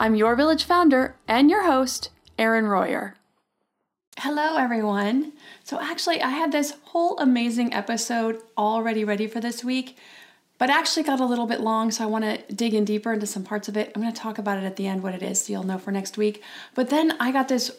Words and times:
I'm 0.00 0.14
your 0.14 0.36
village 0.36 0.62
founder 0.62 1.16
and 1.26 1.50
your 1.50 1.64
host, 1.64 2.10
Erin 2.38 2.66
Royer. 2.66 3.16
Hello, 4.18 4.56
everyone. 4.56 5.32
So, 5.64 5.80
actually, 5.80 6.22
I 6.22 6.28
had 6.28 6.52
this 6.52 6.74
whole 6.84 7.18
amazing 7.18 7.74
episode 7.74 8.40
already 8.56 9.02
ready 9.02 9.26
for 9.26 9.40
this 9.40 9.64
week, 9.64 9.98
but 10.56 10.70
actually 10.70 11.02
got 11.02 11.18
a 11.18 11.26
little 11.26 11.48
bit 11.48 11.60
long, 11.60 11.90
so 11.90 12.04
I 12.04 12.06
want 12.06 12.24
to 12.24 12.54
dig 12.54 12.74
in 12.74 12.84
deeper 12.84 13.12
into 13.12 13.26
some 13.26 13.42
parts 13.42 13.66
of 13.66 13.76
it. 13.76 13.90
I'm 13.92 14.00
going 14.00 14.14
to 14.14 14.20
talk 14.20 14.38
about 14.38 14.58
it 14.58 14.62
at 14.62 14.76
the 14.76 14.86
end, 14.86 15.02
what 15.02 15.14
it 15.14 15.22
is, 15.24 15.42
so 15.42 15.52
you'll 15.52 15.64
know 15.64 15.78
for 15.78 15.90
next 15.90 16.16
week. 16.16 16.44
But 16.76 16.90
then 16.90 17.16
I 17.18 17.32
got 17.32 17.48
this 17.48 17.72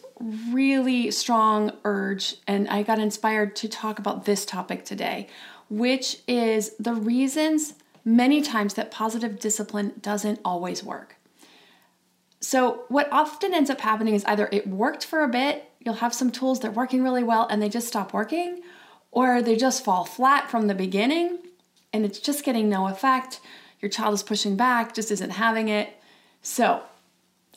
really 0.52 1.12
strong 1.12 1.72
urge, 1.86 2.36
and 2.46 2.68
I 2.68 2.84
got 2.84 3.00
inspired 3.00 3.56
to 3.56 3.70
talk 3.70 3.98
about 3.98 4.26
this 4.26 4.44
topic 4.44 4.84
today, 4.84 5.28
which 5.70 6.18
is 6.28 6.76
the 6.76 6.96
reasons 6.96 7.76
many 8.04 8.42
times 8.42 8.74
that 8.74 8.92
positive 8.92 9.40
discipline 9.40 9.94
doesn't 10.02 10.42
always 10.44 10.84
work. 10.84 11.16
So, 12.42 12.86
what 12.88 13.10
often 13.12 13.54
ends 13.54 13.70
up 13.70 13.82
happening 13.82 14.16
is 14.16 14.24
either 14.26 14.48
it 14.52 14.68
worked 14.68 15.06
for 15.06 15.24
a 15.24 15.28
bit, 15.28 15.72
you'll 15.80 15.96
have 15.96 16.14
some 16.14 16.32
tools 16.32 16.62
that 16.62 16.70
are 16.70 16.72
working 16.72 17.04
really 17.04 17.24
well 17.24 17.48
and 17.50 17.62
they 17.62 17.70
just 17.70 17.88
stop 17.88 18.14
working, 18.14 18.62
or 19.12 19.42
they 19.42 19.56
just 19.56 19.84
fall 19.84 20.06
flat 20.06 20.50
from 20.50 20.68
the 20.68 20.76
beginning 20.76 21.40
and 21.92 22.06
it's 22.06 22.20
just 22.20 22.46
getting 22.46 22.70
no 22.70 22.88
effect. 22.88 23.40
Your 23.82 23.90
child 23.90 24.14
is 24.14 24.24
pushing 24.24 24.56
back, 24.56 24.94
just 24.94 25.12
isn't 25.12 25.32
having 25.32 25.68
it. 25.68 25.90
So, 26.42 26.84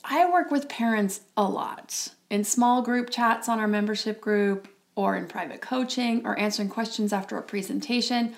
I 0.03 0.29
work 0.29 0.51
with 0.51 0.67
parents 0.67 1.21
a 1.37 1.43
lot 1.43 2.09
in 2.29 2.43
small 2.43 2.81
group 2.81 3.09
chats 3.09 3.47
on 3.47 3.59
our 3.59 3.67
membership 3.67 4.19
group, 4.19 4.67
or 4.95 5.15
in 5.15 5.27
private 5.27 5.61
coaching, 5.61 6.25
or 6.25 6.37
answering 6.37 6.69
questions 6.69 7.13
after 7.13 7.37
a 7.37 7.41
presentation. 7.41 8.33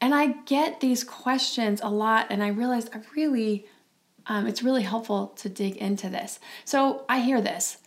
And 0.00 0.14
I 0.14 0.26
get 0.44 0.80
these 0.80 1.04
questions 1.04 1.80
a 1.82 1.88
lot, 1.88 2.26
and 2.28 2.42
I 2.42 2.48
realized 2.48 2.90
I 2.92 3.00
really 3.14 3.66
um, 4.28 4.46
it's 4.46 4.62
really 4.62 4.82
helpful 4.82 5.28
to 5.36 5.48
dig 5.48 5.76
into 5.76 6.08
this. 6.08 6.40
So 6.64 7.04
I 7.08 7.20
hear 7.20 7.40
this 7.40 7.78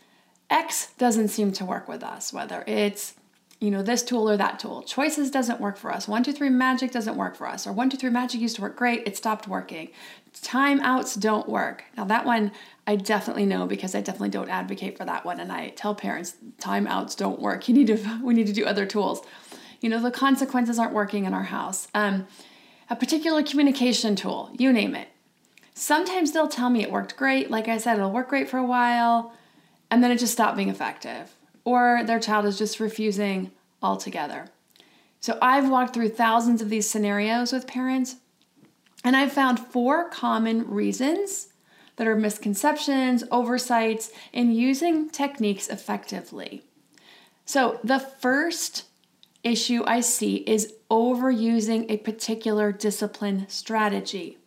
X 0.49 0.93
doesn't 0.97 1.27
seem 1.29 1.51
to 1.53 1.65
work 1.65 1.87
with 1.87 2.03
us, 2.03 2.33
whether 2.33 2.63
it's 2.65 3.13
you 3.59 3.69
know 3.69 3.83
this 3.83 4.03
tool 4.03 4.29
or 4.29 4.37
that 4.37 4.57
tool. 4.57 4.83
Choices 4.83 5.29
doesn't 5.29 5.59
work 5.59 5.75
for 5.75 5.91
us. 5.91 6.07
One, 6.07 6.23
two, 6.23 6.31
three 6.31 6.49
magic 6.49 6.91
doesn't 6.91 7.17
work 7.17 7.35
for 7.35 7.45
us. 7.45 7.67
Or 7.67 7.73
one, 7.73 7.89
two, 7.89 7.97
three 7.97 8.09
magic 8.09 8.39
used 8.39 8.55
to 8.55 8.61
work 8.61 8.77
great. 8.77 9.05
It 9.05 9.17
stopped 9.17 9.49
working. 9.49 9.89
Timeouts 10.33 11.19
don't 11.19 11.49
work. 11.49 11.83
Now 11.97 12.05
that 12.05 12.25
one 12.25 12.51
I 12.87 12.95
definitely 12.95 13.45
know 13.45 13.67
because 13.67 13.93
I 13.95 14.01
definitely 14.01 14.29
don't 14.29 14.49
advocate 14.49 14.97
for 14.97 15.03
that 15.05 15.25
one. 15.25 15.39
And 15.39 15.51
I 15.51 15.69
tell 15.69 15.93
parents 15.93 16.35
timeouts 16.59 17.17
don't 17.17 17.39
work. 17.39 17.67
You 17.67 17.73
need 17.73 17.87
to 17.87 18.19
we 18.23 18.33
need 18.33 18.47
to 18.47 18.53
do 18.53 18.65
other 18.65 18.85
tools. 18.85 19.21
You 19.81 19.89
know 19.89 20.01
the 20.01 20.11
consequences 20.11 20.79
aren't 20.79 20.93
working 20.93 21.25
in 21.25 21.33
our 21.33 21.43
house. 21.43 21.89
Um, 21.93 22.27
a 22.89 22.95
particular 22.95 23.43
communication 23.43 24.15
tool, 24.15 24.51
you 24.57 24.71
name 24.71 24.95
it. 24.95 25.09
Sometimes 25.79 26.33
they'll 26.33 26.49
tell 26.49 26.69
me 26.69 26.83
it 26.83 26.91
worked 26.91 27.15
great. 27.15 27.49
Like 27.49 27.69
I 27.69 27.77
said, 27.77 27.95
it'll 27.95 28.11
work 28.11 28.27
great 28.27 28.49
for 28.49 28.57
a 28.57 28.65
while, 28.65 29.31
and 29.89 30.03
then 30.03 30.11
it 30.11 30.19
just 30.19 30.33
stopped 30.33 30.57
being 30.57 30.67
effective. 30.67 31.33
Or 31.63 32.03
their 32.05 32.19
child 32.19 32.45
is 32.45 32.57
just 32.57 32.81
refusing 32.81 33.51
altogether. 33.81 34.49
So 35.21 35.37
I've 35.41 35.69
walked 35.69 35.93
through 35.93 36.09
thousands 36.09 36.61
of 36.61 36.69
these 36.69 36.89
scenarios 36.89 37.53
with 37.53 37.65
parents, 37.65 38.17
and 39.05 39.15
I've 39.15 39.31
found 39.31 39.57
four 39.57 40.09
common 40.09 40.69
reasons 40.69 41.47
that 41.95 42.07
are 42.07 42.15
misconceptions, 42.15 43.23
oversights 43.31 44.11
in 44.33 44.51
using 44.51 45.09
techniques 45.09 45.69
effectively. 45.69 46.61
So 47.45 47.79
the 47.85 47.99
first 47.99 48.83
issue 49.45 49.85
I 49.87 50.01
see 50.01 50.43
is 50.45 50.73
overusing 50.91 51.85
a 51.89 51.97
particular 51.99 52.73
discipline 52.73 53.45
strategy. 53.47 54.38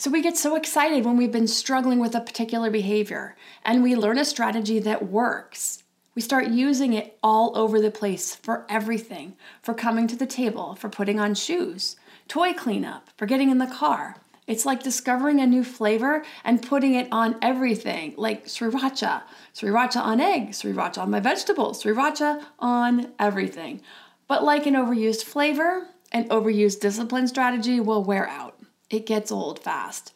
So 0.00 0.08
we 0.10 0.22
get 0.22 0.38
so 0.38 0.56
excited 0.56 1.04
when 1.04 1.18
we've 1.18 1.30
been 1.30 1.46
struggling 1.46 1.98
with 1.98 2.14
a 2.14 2.22
particular 2.22 2.70
behavior 2.70 3.36
and 3.66 3.82
we 3.82 3.94
learn 3.94 4.16
a 4.16 4.24
strategy 4.24 4.78
that 4.78 5.10
works. 5.10 5.82
We 6.14 6.22
start 6.22 6.48
using 6.48 6.94
it 6.94 7.18
all 7.22 7.52
over 7.54 7.78
the 7.78 7.90
place 7.90 8.34
for 8.34 8.64
everything 8.70 9.36
for 9.60 9.74
coming 9.74 10.06
to 10.06 10.16
the 10.16 10.24
table, 10.24 10.74
for 10.74 10.88
putting 10.88 11.20
on 11.20 11.34
shoes, 11.34 11.96
toy 12.28 12.54
cleanup, 12.54 13.10
for 13.18 13.26
getting 13.26 13.50
in 13.50 13.58
the 13.58 13.66
car. 13.66 14.16
It's 14.46 14.64
like 14.64 14.82
discovering 14.82 15.38
a 15.38 15.46
new 15.46 15.62
flavor 15.62 16.24
and 16.44 16.62
putting 16.62 16.94
it 16.94 17.08
on 17.12 17.36
everything, 17.42 18.14
like 18.16 18.46
sriracha, 18.46 19.24
sriracha 19.54 20.00
on 20.00 20.18
eggs, 20.18 20.62
sriracha 20.62 20.96
on 20.96 21.10
my 21.10 21.20
vegetables, 21.20 21.84
sriracha 21.84 22.42
on 22.58 23.12
everything. 23.18 23.82
But 24.28 24.44
like 24.44 24.64
an 24.64 24.76
overused 24.76 25.24
flavor, 25.24 25.88
an 26.10 26.26
overused 26.30 26.80
discipline 26.80 27.28
strategy 27.28 27.80
will 27.80 28.02
wear 28.02 28.26
out 28.26 28.59
it 28.90 29.06
gets 29.06 29.32
old 29.32 29.58
fast. 29.58 30.12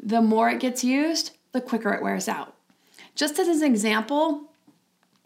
The 0.00 0.22
more 0.22 0.48
it 0.48 0.60
gets 0.60 0.82
used, 0.82 1.36
the 1.52 1.60
quicker 1.60 1.92
it 1.92 2.02
wears 2.02 2.28
out. 2.28 2.54
Just 3.14 3.38
as 3.38 3.60
an 3.60 3.70
example, 3.70 4.44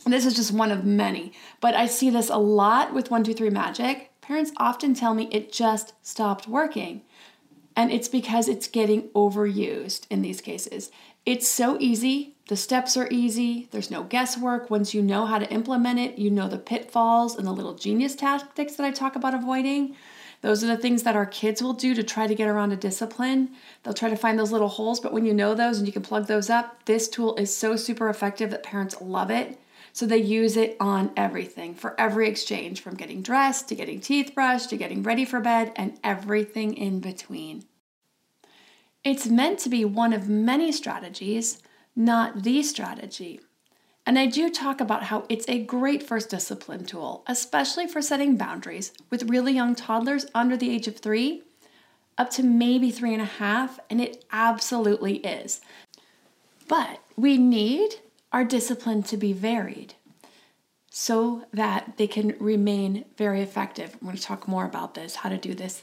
this 0.04 0.26
is 0.26 0.34
just 0.34 0.52
one 0.52 0.72
of 0.72 0.84
many, 0.84 1.32
but 1.60 1.74
I 1.74 1.86
see 1.86 2.10
this 2.10 2.28
a 2.28 2.36
lot 2.36 2.92
with 2.92 3.10
123 3.10 3.50
Magic. 3.50 4.10
Parents 4.20 4.52
often 4.56 4.94
tell 4.94 5.14
me 5.14 5.28
it 5.30 5.52
just 5.52 5.94
stopped 6.02 6.48
working. 6.48 7.02
And 7.76 7.92
it's 7.92 8.08
because 8.08 8.48
it's 8.48 8.68
getting 8.68 9.02
overused 9.10 10.06
in 10.08 10.22
these 10.22 10.40
cases. 10.40 10.90
It's 11.26 11.46
so 11.46 11.76
easy. 11.78 12.34
The 12.48 12.56
steps 12.56 12.96
are 12.96 13.08
easy. 13.10 13.68
There's 13.70 13.90
no 13.90 14.04
guesswork. 14.04 14.70
Once 14.70 14.94
you 14.94 15.02
know 15.02 15.26
how 15.26 15.38
to 15.38 15.52
implement 15.52 15.98
it, 15.98 16.18
you 16.18 16.30
know 16.30 16.48
the 16.48 16.58
pitfalls 16.58 17.36
and 17.36 17.46
the 17.46 17.52
little 17.52 17.74
genius 17.74 18.14
tactics 18.14 18.76
that 18.76 18.86
I 18.86 18.92
talk 18.92 19.16
about 19.16 19.34
avoiding. 19.34 19.96
Those 20.42 20.62
are 20.62 20.68
the 20.68 20.76
things 20.76 21.02
that 21.02 21.16
our 21.16 21.26
kids 21.26 21.62
will 21.62 21.72
do 21.72 21.94
to 21.94 22.02
try 22.02 22.26
to 22.26 22.34
get 22.34 22.48
around 22.48 22.72
a 22.72 22.76
discipline. 22.76 23.50
They'll 23.82 23.94
try 23.94 24.10
to 24.10 24.16
find 24.16 24.38
those 24.38 24.52
little 24.52 24.68
holes, 24.68 25.00
but 25.00 25.12
when 25.12 25.24
you 25.24 25.34
know 25.34 25.54
those 25.54 25.78
and 25.78 25.86
you 25.86 25.92
can 25.92 26.02
plug 26.02 26.26
those 26.26 26.50
up, 26.50 26.84
this 26.84 27.08
tool 27.08 27.34
is 27.36 27.56
so 27.56 27.76
super 27.76 28.08
effective 28.08 28.50
that 28.50 28.62
parents 28.62 29.00
love 29.00 29.30
it. 29.30 29.58
So 29.92 30.04
they 30.04 30.18
use 30.18 30.58
it 30.58 30.76
on 30.78 31.10
everything 31.16 31.74
for 31.74 31.98
every 31.98 32.28
exchange 32.28 32.82
from 32.82 32.96
getting 32.96 33.22
dressed 33.22 33.68
to 33.68 33.74
getting 33.74 33.98
teeth 34.00 34.34
brushed 34.34 34.68
to 34.70 34.76
getting 34.76 35.02
ready 35.02 35.24
for 35.24 35.40
bed 35.40 35.72
and 35.74 35.98
everything 36.04 36.74
in 36.74 37.00
between. 37.00 37.64
It's 39.02 39.26
meant 39.26 39.58
to 39.60 39.68
be 39.70 39.84
one 39.84 40.12
of 40.12 40.28
many 40.28 40.70
strategies, 40.70 41.62
not 41.94 42.42
the 42.42 42.62
strategy. 42.62 43.40
And 44.06 44.20
I 44.20 44.26
do 44.26 44.48
talk 44.50 44.80
about 44.80 45.02
how 45.04 45.24
it's 45.28 45.48
a 45.48 45.64
great 45.64 46.00
first 46.00 46.30
discipline 46.30 46.84
tool, 46.84 47.24
especially 47.26 47.88
for 47.88 48.00
setting 48.00 48.36
boundaries 48.36 48.92
with 49.10 49.28
really 49.28 49.52
young 49.52 49.74
toddlers 49.74 50.26
under 50.32 50.56
the 50.56 50.70
age 50.70 50.86
of 50.86 50.96
three, 50.96 51.42
up 52.16 52.30
to 52.30 52.44
maybe 52.44 52.92
three 52.92 53.12
and 53.12 53.20
a 53.20 53.26
half, 53.26 53.80
and 53.90 54.00
it 54.00 54.24
absolutely 54.30 55.16
is. 55.16 55.60
But 56.68 57.00
we 57.16 57.36
need 57.36 57.96
our 58.32 58.44
discipline 58.44 59.02
to 59.04 59.16
be 59.16 59.32
varied 59.32 59.94
so 60.88 61.44
that 61.52 61.94
they 61.96 62.06
can 62.06 62.36
remain 62.38 63.04
very 63.18 63.42
effective. 63.42 63.94
I'm 63.94 64.06
going 64.06 64.16
to 64.16 64.22
talk 64.22 64.46
more 64.46 64.64
about 64.64 64.94
this, 64.94 65.16
how 65.16 65.28
to 65.28 65.36
do 65.36 65.52
this 65.52 65.82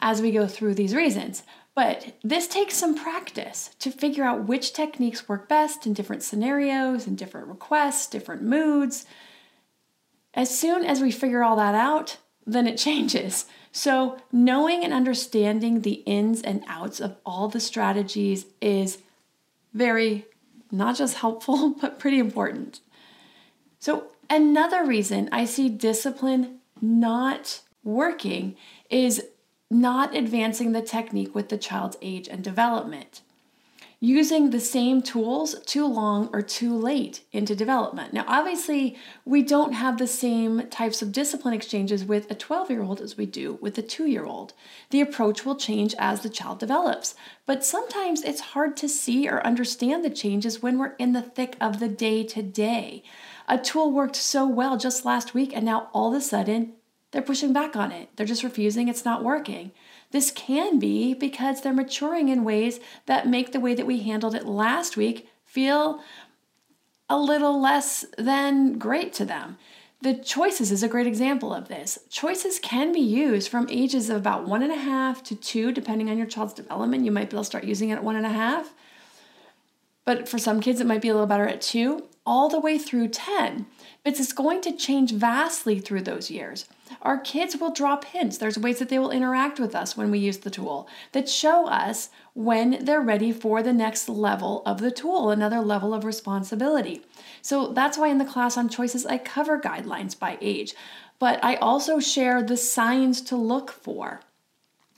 as 0.00 0.22
we 0.22 0.32
go 0.32 0.46
through 0.46 0.74
these 0.74 0.94
reasons. 0.94 1.42
But 1.80 2.12
this 2.22 2.46
takes 2.46 2.74
some 2.74 2.94
practice 2.94 3.70
to 3.78 3.90
figure 3.90 4.22
out 4.22 4.46
which 4.46 4.74
techniques 4.74 5.26
work 5.30 5.48
best 5.48 5.86
in 5.86 5.94
different 5.94 6.22
scenarios 6.22 7.06
and 7.06 7.16
different 7.16 7.46
requests, 7.46 8.06
different 8.06 8.42
moods. 8.42 9.06
As 10.34 10.54
soon 10.54 10.84
as 10.84 11.00
we 11.00 11.10
figure 11.10 11.42
all 11.42 11.56
that 11.56 11.74
out, 11.74 12.18
then 12.46 12.66
it 12.66 12.76
changes. 12.86 13.46
So, 13.72 14.18
knowing 14.30 14.84
and 14.84 14.92
understanding 14.92 15.80
the 15.80 16.02
ins 16.04 16.42
and 16.42 16.62
outs 16.66 17.00
of 17.00 17.16
all 17.24 17.48
the 17.48 17.60
strategies 17.60 18.44
is 18.60 18.98
very 19.72 20.26
not 20.70 20.96
just 20.96 21.16
helpful, 21.16 21.70
but 21.80 21.98
pretty 21.98 22.18
important. 22.18 22.80
So, 23.78 24.08
another 24.28 24.84
reason 24.84 25.30
I 25.32 25.46
see 25.46 25.70
discipline 25.70 26.58
not 26.82 27.62
working 27.82 28.58
is 28.90 29.29
not 29.70 30.16
advancing 30.16 30.72
the 30.72 30.82
technique 30.82 31.34
with 31.34 31.48
the 31.48 31.58
child's 31.58 31.96
age 32.02 32.26
and 32.28 32.42
development. 32.42 33.22
Using 34.02 34.48
the 34.48 34.60
same 34.60 35.02
tools 35.02 35.56
too 35.66 35.86
long 35.86 36.30
or 36.32 36.40
too 36.40 36.74
late 36.74 37.20
into 37.32 37.54
development. 37.54 38.14
Now, 38.14 38.24
obviously, 38.26 38.96
we 39.26 39.42
don't 39.42 39.74
have 39.74 39.98
the 39.98 40.06
same 40.06 40.68
types 40.68 41.02
of 41.02 41.12
discipline 41.12 41.52
exchanges 41.52 42.02
with 42.02 42.28
a 42.30 42.34
12 42.34 42.70
year 42.70 42.82
old 42.82 43.02
as 43.02 43.18
we 43.18 43.26
do 43.26 43.58
with 43.60 43.76
a 43.76 43.82
two 43.82 44.06
year 44.06 44.24
old. 44.24 44.54
The 44.88 45.02
approach 45.02 45.44
will 45.44 45.54
change 45.54 45.94
as 45.98 46.22
the 46.22 46.30
child 46.30 46.60
develops, 46.60 47.14
but 47.44 47.62
sometimes 47.62 48.22
it's 48.22 48.40
hard 48.40 48.74
to 48.78 48.88
see 48.88 49.28
or 49.28 49.46
understand 49.46 50.02
the 50.02 50.10
changes 50.10 50.62
when 50.62 50.78
we're 50.78 50.96
in 50.98 51.12
the 51.12 51.22
thick 51.22 51.56
of 51.60 51.78
the 51.78 51.88
day 51.88 52.24
to 52.24 52.42
day. 52.42 53.02
A 53.48 53.58
tool 53.58 53.92
worked 53.92 54.16
so 54.16 54.46
well 54.46 54.78
just 54.78 55.04
last 55.04 55.34
week, 55.34 55.52
and 55.54 55.66
now 55.66 55.90
all 55.92 56.14
of 56.14 56.18
a 56.18 56.22
sudden 56.22 56.72
they're 57.10 57.22
pushing 57.22 57.52
back 57.52 57.76
on 57.76 57.92
it. 57.92 58.08
They're 58.16 58.26
just 58.26 58.44
refusing, 58.44 58.88
it's 58.88 59.04
not 59.04 59.24
working. 59.24 59.72
This 60.12 60.30
can 60.30 60.78
be 60.78 61.14
because 61.14 61.60
they're 61.60 61.72
maturing 61.72 62.28
in 62.28 62.44
ways 62.44 62.80
that 63.06 63.28
make 63.28 63.52
the 63.52 63.60
way 63.60 63.74
that 63.74 63.86
we 63.86 64.02
handled 64.02 64.34
it 64.34 64.46
last 64.46 64.96
week 64.96 65.28
feel 65.44 66.00
a 67.08 67.18
little 67.18 67.60
less 67.60 68.04
than 68.16 68.78
great 68.78 69.12
to 69.14 69.24
them. 69.24 69.56
The 70.02 70.14
choices 70.14 70.72
is 70.72 70.82
a 70.82 70.88
great 70.88 71.06
example 71.06 71.52
of 71.52 71.68
this. 71.68 71.98
Choices 72.08 72.58
can 72.58 72.90
be 72.92 73.00
used 73.00 73.50
from 73.50 73.66
ages 73.68 74.08
of 74.08 74.16
about 74.16 74.46
one 74.46 74.62
and 74.62 74.72
a 74.72 74.76
half 74.76 75.22
to 75.24 75.34
two, 75.34 75.72
depending 75.72 76.08
on 76.08 76.16
your 76.16 76.26
child's 76.26 76.54
development. 76.54 77.04
You 77.04 77.10
might 77.10 77.28
be 77.28 77.36
able 77.36 77.42
to 77.42 77.46
start 77.46 77.64
using 77.64 77.90
it 77.90 77.96
at 77.96 78.04
one 78.04 78.16
and 78.16 78.24
a 78.24 78.30
half. 78.30 78.72
But 80.06 80.26
for 80.26 80.38
some 80.38 80.60
kids, 80.60 80.80
it 80.80 80.86
might 80.86 81.02
be 81.02 81.08
a 81.08 81.12
little 81.12 81.26
better 81.26 81.46
at 81.46 81.60
two, 81.60 82.08
all 82.24 82.48
the 82.48 82.58
way 82.58 82.78
through 82.78 83.08
10. 83.08 83.66
But 84.02 84.18
it's 84.18 84.32
going 84.32 84.62
to 84.62 84.72
change 84.72 85.12
vastly 85.12 85.80
through 85.80 86.02
those 86.02 86.30
years. 86.30 86.66
Our 87.02 87.18
kids 87.18 87.56
will 87.56 87.72
drop 87.72 88.04
hints. 88.04 88.38
There's 88.38 88.58
ways 88.58 88.78
that 88.78 88.88
they 88.88 88.98
will 88.98 89.10
interact 89.10 89.58
with 89.58 89.74
us 89.74 89.96
when 89.96 90.10
we 90.10 90.18
use 90.18 90.38
the 90.38 90.50
tool 90.50 90.88
that 91.12 91.28
show 91.28 91.66
us 91.66 92.10
when 92.34 92.84
they're 92.84 93.00
ready 93.00 93.32
for 93.32 93.62
the 93.62 93.72
next 93.72 94.08
level 94.08 94.62
of 94.64 94.80
the 94.80 94.90
tool, 94.90 95.30
another 95.30 95.60
level 95.60 95.94
of 95.94 96.04
responsibility. 96.04 97.02
So 97.42 97.72
that's 97.72 97.98
why 97.98 98.08
in 98.08 98.18
the 98.18 98.24
class 98.24 98.56
on 98.56 98.68
choices, 98.68 99.06
I 99.06 99.18
cover 99.18 99.60
guidelines 99.60 100.18
by 100.18 100.38
age, 100.40 100.74
but 101.18 101.42
I 101.42 101.56
also 101.56 101.98
share 101.98 102.42
the 102.42 102.56
signs 102.56 103.20
to 103.22 103.36
look 103.36 103.70
for 103.70 104.20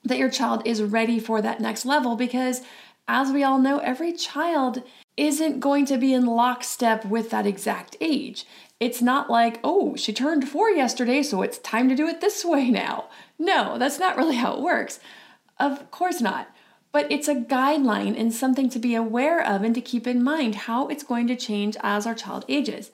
that 0.04 0.18
your 0.18 0.30
child 0.30 0.62
is 0.64 0.82
ready 0.82 1.18
for 1.18 1.40
that 1.40 1.60
next 1.60 1.84
level 1.84 2.16
because 2.16 2.62
as 3.08 3.32
we 3.32 3.42
all 3.42 3.58
know, 3.58 3.78
every 3.78 4.12
child 4.12 4.82
isn't 5.16 5.60
going 5.60 5.84
to 5.86 5.98
be 5.98 6.14
in 6.14 6.24
lockstep 6.24 7.04
with 7.04 7.30
that 7.30 7.46
exact 7.46 7.96
age. 8.00 8.46
It's 8.82 9.00
not 9.00 9.30
like, 9.30 9.60
oh, 9.62 9.94
she 9.94 10.12
turned 10.12 10.48
four 10.48 10.68
yesterday, 10.68 11.22
so 11.22 11.40
it's 11.42 11.58
time 11.58 11.88
to 11.88 11.94
do 11.94 12.08
it 12.08 12.20
this 12.20 12.44
way 12.44 12.68
now. 12.68 13.04
No, 13.38 13.78
that's 13.78 14.00
not 14.00 14.16
really 14.16 14.34
how 14.34 14.54
it 14.54 14.60
works. 14.60 14.98
Of 15.60 15.88
course 15.92 16.20
not. 16.20 16.48
But 16.90 17.06
it's 17.08 17.28
a 17.28 17.36
guideline 17.36 18.18
and 18.18 18.34
something 18.34 18.68
to 18.70 18.80
be 18.80 18.96
aware 18.96 19.40
of 19.40 19.62
and 19.62 19.72
to 19.76 19.80
keep 19.80 20.08
in 20.08 20.24
mind 20.24 20.56
how 20.66 20.88
it's 20.88 21.04
going 21.04 21.28
to 21.28 21.36
change 21.36 21.76
as 21.80 22.08
our 22.08 22.14
child 22.16 22.44
ages. 22.48 22.90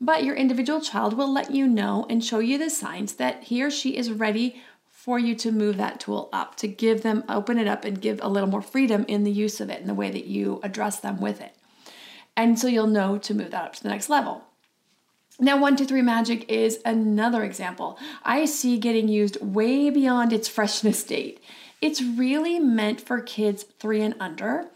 But 0.00 0.22
your 0.22 0.36
individual 0.36 0.80
child 0.80 1.14
will 1.14 1.32
let 1.32 1.50
you 1.50 1.66
know 1.66 2.06
and 2.08 2.24
show 2.24 2.38
you 2.38 2.56
the 2.56 2.70
signs 2.70 3.14
that 3.14 3.42
he 3.42 3.64
or 3.64 3.70
she 3.72 3.96
is 3.96 4.12
ready 4.12 4.62
for 4.88 5.18
you 5.18 5.34
to 5.34 5.50
move 5.50 5.76
that 5.78 5.98
tool 5.98 6.28
up, 6.32 6.54
to 6.58 6.68
give 6.68 7.02
them, 7.02 7.24
open 7.28 7.58
it 7.58 7.66
up, 7.66 7.84
and 7.84 8.00
give 8.00 8.20
a 8.22 8.28
little 8.28 8.48
more 8.48 8.62
freedom 8.62 9.04
in 9.08 9.24
the 9.24 9.32
use 9.32 9.60
of 9.60 9.70
it 9.70 9.80
and 9.80 9.88
the 9.88 9.94
way 9.94 10.08
that 10.08 10.26
you 10.26 10.60
address 10.62 11.00
them 11.00 11.20
with 11.20 11.40
it. 11.40 11.56
And 12.36 12.56
so 12.56 12.68
you'll 12.68 12.86
know 12.86 13.18
to 13.18 13.34
move 13.34 13.50
that 13.50 13.64
up 13.64 13.72
to 13.74 13.82
the 13.82 13.88
next 13.88 14.08
level. 14.08 14.44
Now, 15.38 15.58
one, 15.60 15.76
two, 15.76 15.84
three 15.84 16.02
magic 16.02 16.50
is 16.50 16.80
another 16.84 17.44
example 17.44 17.98
I 18.24 18.46
see 18.46 18.78
getting 18.78 19.08
used 19.08 19.40
way 19.42 19.90
beyond 19.90 20.32
its 20.32 20.48
freshness 20.48 21.02
date. 21.04 21.42
It's 21.82 22.02
really 22.02 22.58
meant 22.58 23.00
for 23.00 23.20
kids 23.20 23.64
three 23.78 24.00
and 24.00 24.14
under. 24.18 24.70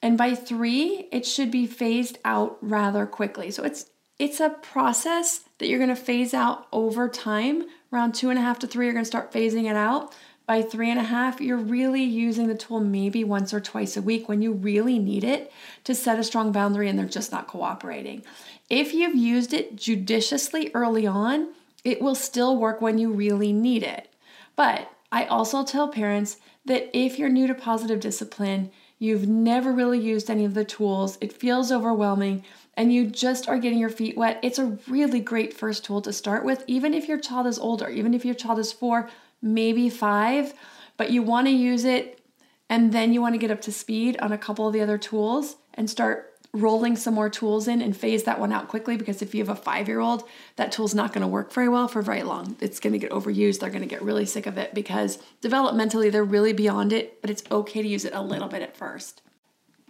And 0.00 0.16
by 0.16 0.34
three, 0.34 1.08
it 1.10 1.26
should 1.26 1.50
be 1.50 1.66
phased 1.66 2.18
out 2.24 2.56
rather 2.62 3.04
quickly. 3.04 3.50
So 3.50 3.64
it's 3.64 3.86
it's 4.18 4.38
a 4.38 4.50
process 4.50 5.44
that 5.58 5.68
you're 5.68 5.78
going 5.78 5.88
to 5.88 5.96
phase 5.96 6.34
out 6.34 6.66
over 6.72 7.08
time. 7.08 7.64
Around 7.90 8.14
two 8.14 8.28
and 8.28 8.38
a 8.38 8.42
half 8.42 8.58
to 8.60 8.66
three, 8.66 8.84
you're 8.84 8.92
going 8.92 9.04
to 9.04 9.08
start 9.08 9.32
phasing 9.32 9.68
it 9.68 9.76
out. 9.76 10.14
By 10.50 10.62
three 10.62 10.90
and 10.90 10.98
a 10.98 11.04
half, 11.04 11.40
you're 11.40 11.56
really 11.56 12.02
using 12.02 12.48
the 12.48 12.56
tool 12.56 12.80
maybe 12.80 13.22
once 13.22 13.54
or 13.54 13.60
twice 13.60 13.96
a 13.96 14.02
week 14.02 14.28
when 14.28 14.42
you 14.42 14.50
really 14.50 14.98
need 14.98 15.22
it 15.22 15.52
to 15.84 15.94
set 15.94 16.18
a 16.18 16.24
strong 16.24 16.50
boundary 16.50 16.88
and 16.88 16.98
they're 16.98 17.06
just 17.06 17.30
not 17.30 17.46
cooperating. 17.46 18.24
If 18.68 18.92
you've 18.92 19.14
used 19.14 19.54
it 19.54 19.76
judiciously 19.76 20.72
early 20.74 21.06
on, 21.06 21.52
it 21.84 22.02
will 22.02 22.16
still 22.16 22.56
work 22.56 22.80
when 22.80 22.98
you 22.98 23.12
really 23.12 23.52
need 23.52 23.84
it. 23.84 24.12
But 24.56 24.90
I 25.12 25.26
also 25.26 25.64
tell 25.64 25.86
parents 25.86 26.38
that 26.64 26.90
if 26.92 27.16
you're 27.16 27.28
new 27.28 27.46
to 27.46 27.54
positive 27.54 28.00
discipline, 28.00 28.72
you've 28.98 29.28
never 29.28 29.70
really 29.72 30.00
used 30.00 30.28
any 30.28 30.44
of 30.44 30.54
the 30.54 30.64
tools, 30.64 31.16
it 31.20 31.32
feels 31.32 31.70
overwhelming, 31.70 32.44
and 32.76 32.92
you 32.92 33.06
just 33.06 33.48
are 33.48 33.58
getting 33.58 33.78
your 33.78 33.88
feet 33.88 34.16
wet, 34.16 34.40
it's 34.42 34.58
a 34.58 34.76
really 34.88 35.20
great 35.20 35.54
first 35.54 35.84
tool 35.84 36.02
to 36.02 36.12
start 36.12 36.44
with, 36.44 36.64
even 36.66 36.92
if 36.92 37.06
your 37.06 37.20
child 37.20 37.46
is 37.46 37.58
older, 37.58 37.88
even 37.88 38.14
if 38.14 38.24
your 38.24 38.34
child 38.34 38.58
is 38.58 38.72
four, 38.72 39.08
maybe 39.42 39.88
five, 39.88 40.54
but 40.96 41.10
you 41.10 41.22
want 41.22 41.46
to 41.46 41.52
use 41.52 41.84
it 41.84 42.20
and 42.68 42.92
then 42.92 43.12
you 43.12 43.20
want 43.20 43.34
to 43.34 43.38
get 43.38 43.50
up 43.50 43.60
to 43.62 43.72
speed 43.72 44.16
on 44.20 44.32
a 44.32 44.38
couple 44.38 44.66
of 44.66 44.72
the 44.72 44.80
other 44.80 44.98
tools 44.98 45.56
and 45.74 45.90
start 45.90 46.30
rolling 46.52 46.96
some 46.96 47.14
more 47.14 47.30
tools 47.30 47.68
in 47.68 47.80
and 47.80 47.96
phase 47.96 48.24
that 48.24 48.40
one 48.40 48.52
out 48.52 48.68
quickly 48.68 48.96
because 48.96 49.22
if 49.22 49.34
you 49.34 49.40
have 49.40 49.48
a 49.48 49.60
five 49.60 49.88
year 49.88 50.00
old, 50.00 50.24
that 50.56 50.72
tool's 50.72 50.94
not 50.94 51.12
going 51.12 51.22
to 51.22 51.28
work 51.28 51.52
very 51.52 51.68
well 51.68 51.86
for 51.86 52.02
very 52.02 52.22
long. 52.22 52.56
It's 52.60 52.80
going 52.80 52.92
to 52.92 52.98
get 52.98 53.10
overused. 53.12 53.60
They're 53.60 53.70
going 53.70 53.82
to 53.82 53.88
get 53.88 54.02
really 54.02 54.26
sick 54.26 54.46
of 54.46 54.58
it 54.58 54.74
because 54.74 55.18
developmentally 55.42 56.10
they're 56.10 56.24
really 56.24 56.52
beyond 56.52 56.92
it, 56.92 57.20
but 57.20 57.30
it's 57.30 57.44
okay 57.50 57.82
to 57.82 57.88
use 57.88 58.04
it 58.04 58.14
a 58.14 58.22
little 58.22 58.48
bit 58.48 58.62
at 58.62 58.76
first. 58.76 59.22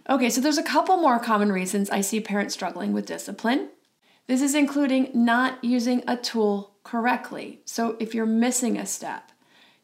Okay, 0.09 0.29
so 0.29 0.41
there's 0.41 0.57
a 0.57 0.63
couple 0.63 0.97
more 0.97 1.19
common 1.19 1.51
reasons 1.51 1.89
I 1.89 2.01
see 2.01 2.19
parents 2.19 2.53
struggling 2.53 2.93
with 2.93 3.05
discipline. 3.05 3.69
This 4.27 4.41
is 4.41 4.55
including 4.55 5.11
not 5.13 5.63
using 5.63 6.03
a 6.07 6.17
tool 6.17 6.75
correctly. 6.83 7.61
So 7.65 7.95
if 7.99 8.13
you're 8.13 8.25
missing 8.25 8.77
a 8.77 8.85
step, 8.85 9.30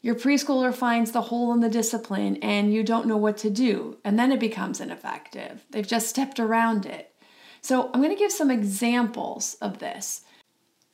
your 0.00 0.14
preschooler 0.14 0.72
finds 0.72 1.10
the 1.10 1.22
hole 1.22 1.52
in 1.52 1.60
the 1.60 1.68
discipline 1.68 2.36
and 2.36 2.72
you 2.72 2.84
don't 2.84 3.06
know 3.06 3.16
what 3.16 3.36
to 3.38 3.50
do, 3.50 3.98
and 4.04 4.18
then 4.18 4.30
it 4.30 4.40
becomes 4.40 4.80
ineffective. 4.80 5.64
They've 5.70 5.86
just 5.86 6.08
stepped 6.08 6.38
around 6.38 6.86
it. 6.86 7.14
So, 7.60 7.90
I'm 7.92 8.00
going 8.00 8.14
to 8.14 8.18
give 8.18 8.30
some 8.30 8.52
examples 8.52 9.56
of 9.60 9.80
this. 9.80 10.22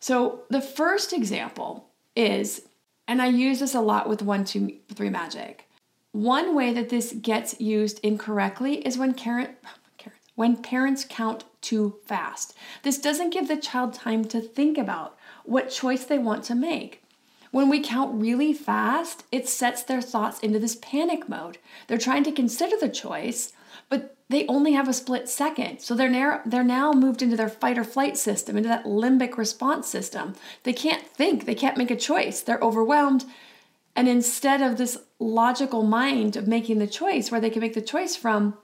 So, 0.01 0.45
the 0.49 0.63
first 0.63 1.13
example 1.13 1.91
is, 2.17 2.63
and 3.07 3.21
I 3.21 3.27
use 3.27 3.61
this 3.61 3.75
a 3.75 3.81
lot 3.81 4.09
with 4.09 4.23
one, 4.23 4.45
two, 4.47 4.79
three 4.95 5.11
magic. 5.11 5.69
One 6.13 6.55
way 6.55 6.73
that 6.73 6.89
this 6.89 7.13
gets 7.13 7.61
used 7.61 8.01
incorrectly 8.01 8.77
is 8.87 8.97
when 8.97 9.13
parent, 9.13 9.51
when 10.35 10.57
parents 10.57 11.05
count 11.07 11.45
too 11.61 11.97
fast. 12.07 12.55
This 12.83 12.99
doesn't 12.99 13.31
give 13.31 13.49
the 13.49 13.57
child 13.57 13.93
time 13.93 14.25
to 14.27 14.41
think 14.41 14.79
about 14.79 15.19
what 15.45 15.71
choice 15.71 16.05
they 16.05 16.19
want 16.19 16.45
to 16.45 16.55
make. 16.55 17.04
When 17.55 17.69
we 17.69 17.79
count 17.79 18.21
really 18.21 18.53
fast, 18.53 19.23
it 19.31 19.49
sets 19.49 19.85
their 19.85 20.03
thoughts 20.03 20.41
into 20.41 20.59
this 20.59 20.75
panic 20.75 21.29
mode. 21.29 21.59
They're 21.87 21.99
trying 21.99 22.25
to 22.25 22.33
consider 22.33 22.77
the 22.77 22.89
choice, 22.89 23.53
but 23.89 24.17
they 24.29 24.45
only 24.49 24.73
have 24.73 24.89
a 24.89 24.93
split 24.93 25.29
second. 25.29 25.79
So 25.79 25.95
they're 25.95 26.11
now, 26.11 26.41
they're 26.45 26.65
now 26.65 26.91
moved 26.91 27.23
into 27.23 27.37
their 27.37 27.49
fight 27.49 27.79
or 27.79 27.85
flight 27.85 28.17
system, 28.17 28.57
into 28.57 28.69
that 28.71 28.87
limbic 28.87 29.37
response 29.37 29.87
system. 29.87 30.35
They 30.65 30.73
can't 30.73 31.07
think, 31.07 31.45
they 31.45 31.55
can't 31.55 31.77
make 31.77 31.93
a 31.93 31.97
choice. 31.97 32.41
They're 32.41 32.59
overwhelmed. 32.59 33.25
And 33.95 34.09
instead 34.09 34.61
of 34.61 34.77
this 34.77 34.99
logical 35.21 35.85
mind 35.85 36.35
of 36.35 36.49
making 36.49 36.81
the 36.81 36.89
choice 36.89 37.31
where 37.31 37.41
they 37.41 37.51
can 37.51 37.61
make 37.61 37.75
the 37.75 37.81
choice 37.81 38.17
from, 38.17 38.59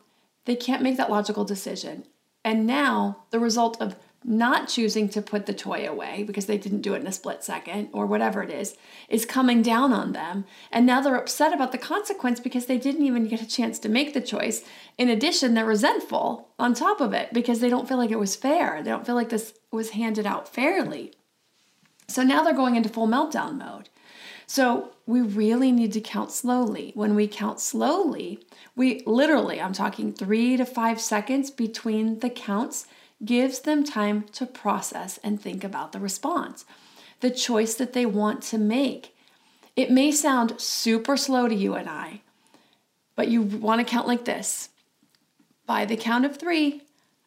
they 0.47 0.57
can't 0.57 0.83
make 0.83 0.97
that 0.97 1.11
logical 1.11 1.45
decision. 1.45 2.07
And 2.45 2.67
now 2.67 3.19
the 3.31 3.39
result 3.39 3.81
of 3.81 3.95
not 4.23 4.69
choosing 4.69 5.09
to 5.09 5.23
put 5.23 5.47
the 5.47 5.55
toy 5.55 5.89
away 5.89 6.23
because 6.23 6.47
they 6.47 6.59
didn't 6.59 6.83
do 6.83 6.95
it 6.95 7.01
in 7.01 7.07
a 7.07 7.13
split 7.13 7.43
second 7.43 7.89
or 7.93 8.05
whatever 8.05 8.43
it 8.43 8.51
is, 8.51 8.77
is 9.09 9.25
coming 9.25 9.63
down 9.63 9.93
on 9.93 10.13
them. 10.13 10.45
And 10.71 10.85
now 10.85 11.01
they're 11.01 11.17
upset 11.17 11.55
about 11.55 11.73
the 11.73 11.79
consequence 11.79 12.39
because 12.39 12.67
they 12.67 12.77
didn't 12.77 13.07
even 13.07 13.29
get 13.29 13.41
a 13.41 13.49
chance 13.49 13.79
to 13.81 13.89
make 13.89 14.13
the 14.13 14.21
choice. 14.21 14.63
In 14.99 15.09
addition, 15.09 15.55
they're 15.55 15.65
resentful 15.65 16.49
on 16.59 16.75
top 16.75 17.01
of 17.01 17.15
it 17.15 17.33
because 17.33 17.61
they 17.61 17.71
don't 17.71 17.89
feel 17.89 17.97
like 17.97 18.11
it 18.11 18.19
was 18.19 18.37
fair. 18.37 18.83
They 18.83 18.91
don't 18.91 19.07
feel 19.07 19.15
like 19.15 19.31
this 19.31 19.55
was 19.73 19.91
handed 19.91 20.27
out 20.27 20.53
fairly. 20.53 21.15
So 22.07 22.23
now 22.23 22.43
they're 22.43 22.53
going 22.53 22.77
into 22.77 22.89
full 22.89 23.09
meltdown 23.09 23.57
mode. 23.57 23.89
So 24.47 24.91
we 25.07 25.21
really 25.21 25.71
need 25.71 25.93
to 25.93 26.01
count 26.01 26.33
slowly. 26.33 26.91
When 26.95 27.15
we 27.15 27.29
count 27.29 27.61
slowly, 27.61 28.41
we 28.75 29.03
literally, 29.07 29.61
I'm 29.61 29.73
talking 29.73 30.13
three 30.13 30.57
to 30.57 30.67
five 30.67 31.01
seconds 31.01 31.51
between 31.51 32.19
the 32.19 32.31
counts 32.31 32.87
gives 33.25 33.61
them 33.61 33.85
time 33.85 34.23
to 34.33 34.47
process 34.47 35.19
and 35.23 35.41
think 35.41 35.63
about 35.63 35.93
the 35.93 36.01
response, 36.01 36.65
the 37.21 37.31
choice 37.31 37.75
that 37.75 37.93
they 37.93 38.07
want 38.07 38.43
to 38.43 38.59
make. 38.59 39.15
It 39.77 39.91
may 39.91 40.11
sound 40.11 40.61
super 40.61 41.17
slow 41.17 41.49
to 41.49 41.55
you 41.55 41.75
and 41.75 41.89
I, 41.89 42.23
but 43.15 43.29
you 43.29 43.43
want 43.43 43.81
to 43.81 43.91
count 43.91 44.07
like 44.07 44.25
this. 44.25 44.71
By 45.67 45.85
the 45.85 45.97
count 45.97 46.25
of 46.25 46.37
three, 46.37 46.83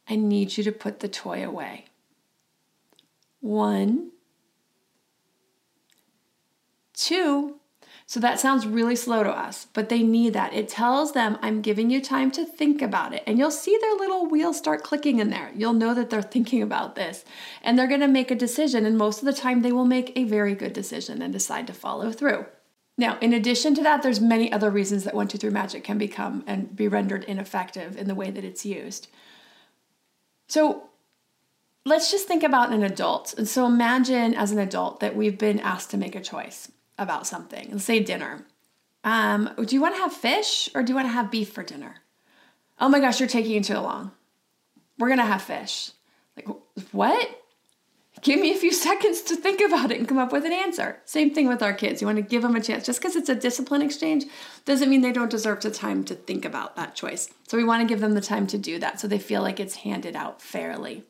I 0.10 0.16
need 0.16 0.58
you 0.58 0.64
to 0.64 0.72
put 0.72 1.00
the 1.00 1.08
toy 1.08 1.46
away. 1.46 1.86
One, 3.40 4.12
two, 6.94 7.60
so 8.06 8.20
that 8.20 8.40
sounds 8.40 8.68
really 8.68 8.96
slow 8.96 9.24
to 9.24 9.30
us, 9.30 9.68
but 9.74 9.90
they 9.90 10.04
need 10.04 10.34
that. 10.34 10.54
It 10.54 10.68
tells 10.68 11.14
them, 11.14 11.38
I'm 11.42 11.62
giving 11.62 11.90
you 11.90 12.02
time 12.02 12.32
to 12.32 12.46
think 12.46 12.82
about 12.82 13.14
it. 13.14 13.24
And 13.26 13.38
you'll 13.40 13.52
see 13.52 13.78
their 13.80 13.96
little 13.96 14.26
wheels 14.26 14.58
start 14.58 14.84
clicking 14.84 15.20
in 15.20 15.30
there. 15.30 15.52
You'll 15.56 15.74
know 15.74 15.94
that 15.94 16.10
they're 16.10 16.22
thinking 16.22 16.62
about 16.62 16.96
this 16.96 17.24
and 17.62 17.80
they're 17.80 17.88
going 17.88 18.02
to 18.02 18.08
make 18.08 18.30
a 18.30 18.36
decision. 18.36 18.86
And 18.86 18.98
most 18.98 19.20
of 19.20 19.26
the 19.26 19.34
time, 19.34 19.62
they 19.62 19.72
will 19.72 19.86
make 19.86 20.12
a 20.16 20.26
very 20.26 20.54
good 20.54 20.74
decision 20.74 21.22
and 21.22 21.32
decide 21.32 21.66
to 21.68 21.74
follow 21.74 22.12
through. 22.12 22.46
Now, 22.98 23.18
in 23.20 23.34
addition 23.34 23.74
to 23.76 23.84
that, 23.84 24.04
there's 24.04 24.20
many 24.20 24.52
other 24.52 24.70
reasons 24.70 25.06
that 25.06 25.16
one, 25.16 25.28
two, 25.28 25.38
three 25.38 25.50
magic 25.50 25.84
can 25.84 25.98
become 25.98 26.44
and 26.46 26.76
be 26.76 26.88
rendered 26.88 27.24
ineffective 27.24 27.98
in 27.98 28.08
the 28.08 28.16
way 28.16 28.30
that 28.30 28.44
it's 28.44 28.66
used. 28.66 29.08
So 30.48 30.90
let's 31.86 32.12
just 32.12 32.28
think 32.28 32.44
about 32.44 32.72
an 32.72 32.84
adult. 32.84 33.34
And 33.38 33.48
so 33.48 33.66
imagine 33.66 34.36
as 34.36 34.52
an 34.52 34.60
adult 34.60 35.00
that 35.00 35.16
we've 35.16 35.40
been 35.40 35.60
asked 35.60 35.90
to 35.92 35.98
make 35.98 36.16
a 36.16 36.22
choice 36.22 36.70
about 36.98 37.28
something. 37.28 37.70
Let's 37.72 37.84
say 37.84 38.00
dinner. 38.00 38.46
Um, 39.04 39.50
do 39.66 39.76
you 39.76 39.82
want 39.82 39.96
to 39.96 40.02
have 40.02 40.14
fish 40.14 40.70
or 40.74 40.84
do 40.84 40.92
you 40.92 40.96
want 40.96 41.08
to 41.08 41.14
have 41.14 41.32
beef 41.32 41.52
for 41.52 41.64
dinner? 41.64 41.96
Oh 42.80 42.90
my 42.90 43.00
gosh, 43.00 43.20
you're 43.20 43.30
taking 43.30 43.62
too 43.62 43.80
long. 43.80 44.12
We're 44.98 45.10
gonna 45.10 45.26
have 45.26 45.42
fish. 45.42 45.92
Like, 46.36 46.48
what? 46.92 47.40
Give 48.22 48.40
me 48.40 48.54
a 48.54 48.58
few 48.58 48.72
seconds 48.88 49.22
to 49.24 49.36
think 49.36 49.60
about 49.62 49.92
it 49.92 50.00
and 50.00 50.08
come 50.08 50.18
up 50.18 50.32
with 50.32 50.46
an 50.46 50.54
answer. 50.54 51.00
Same 51.06 51.34
thing 51.34 51.48
with 51.48 51.62
our 51.62 51.74
kids. 51.74 52.02
You 52.02 52.08
want 52.08 52.18
to 52.18 52.24
give 52.24 52.42
them 52.42 52.56
a 52.56 52.62
chance. 52.62 52.86
Just 52.86 53.00
because 53.00 53.16
it's 53.16 53.30
a 53.30 53.36
discipline 53.36 53.82
exchange 53.82 54.26
doesn't 54.66 54.90
mean 54.90 55.02
they 55.02 55.12
don't 55.12 55.32
deserve 55.32 55.62
the 55.62 55.72
time 55.72 56.04
to 56.06 56.16
think 56.16 56.46
about 56.46 56.76
that 56.76 56.96
choice. 56.96 57.30
So 57.48 57.58
we 57.58 57.64
want 57.64 57.82
to 57.82 57.92
give 57.92 58.00
them 58.00 58.14
the 58.14 58.22
time 58.22 58.48
to 58.48 58.58
do 58.58 58.80
that 58.80 59.00
so 59.00 59.08
they 59.08 59.20
feel 59.20 59.42
like 59.42 59.60
it's 59.60 59.76
handed 59.76 60.16
out 60.16 60.42
fairly. 60.42 61.04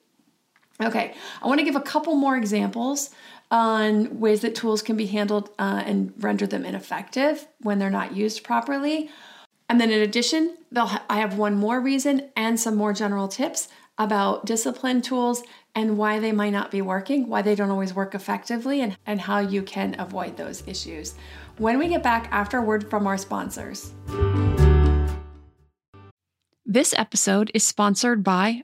Okay, 0.82 1.14
I 1.42 1.48
want 1.48 1.60
to 1.60 1.66
give 1.66 1.76
a 1.76 1.82
couple 1.82 2.16
more 2.16 2.36
examples 2.36 3.12
on 3.52 4.20
ways 4.20 4.42
that 4.42 4.56
tools 4.56 4.82
can 4.82 4.96
be 4.96 5.06
handled 5.08 5.50
uh, 5.60 5.84
and 5.86 6.14
render 6.18 6.48
them 6.48 6.66
ineffective 6.66 7.48
when 7.62 7.80
they're 7.80 7.90
not 7.90 8.16
used 8.16 8.44
properly. 8.44 9.10
And 9.70 9.80
then 9.80 9.92
in 9.92 10.02
addition, 10.02 10.58
ha- 10.76 11.04
I 11.10 11.20
have 11.20 11.38
one 11.38 11.56
more 11.56 11.80
reason 11.80 12.30
and 12.36 12.60
some 12.60 12.76
more 12.76 12.94
general 12.94 13.28
tips 13.28 13.68
about 13.98 14.46
discipline 14.46 15.02
tools 15.02 15.44
and 15.76 15.98
why 15.98 16.20
they 16.20 16.32
might 16.32 16.50
not 16.52 16.72
be 16.72 16.82
working, 16.82 17.28
why 17.28 17.42
they 17.42 17.56
don't 17.56 17.72
always 17.72 17.94
work 17.94 18.16
effectively, 18.16 18.82
and, 18.82 18.98
and 19.06 19.22
how 19.22 19.40
you 19.40 19.62
can 19.62 19.96
avoid 20.00 20.38
those 20.38 20.68
issues. 20.68 21.16
When 21.58 21.78
we 21.78 21.88
get 21.88 22.04
back 22.04 22.28
after 22.32 22.58
a 22.58 22.62
word 22.62 22.90
from 22.90 23.08
our 23.08 23.18
sponsors. 23.18 23.92
This 26.66 26.94
episode 26.98 27.52
is 27.54 27.64
sponsored 27.64 28.24
by 28.24 28.64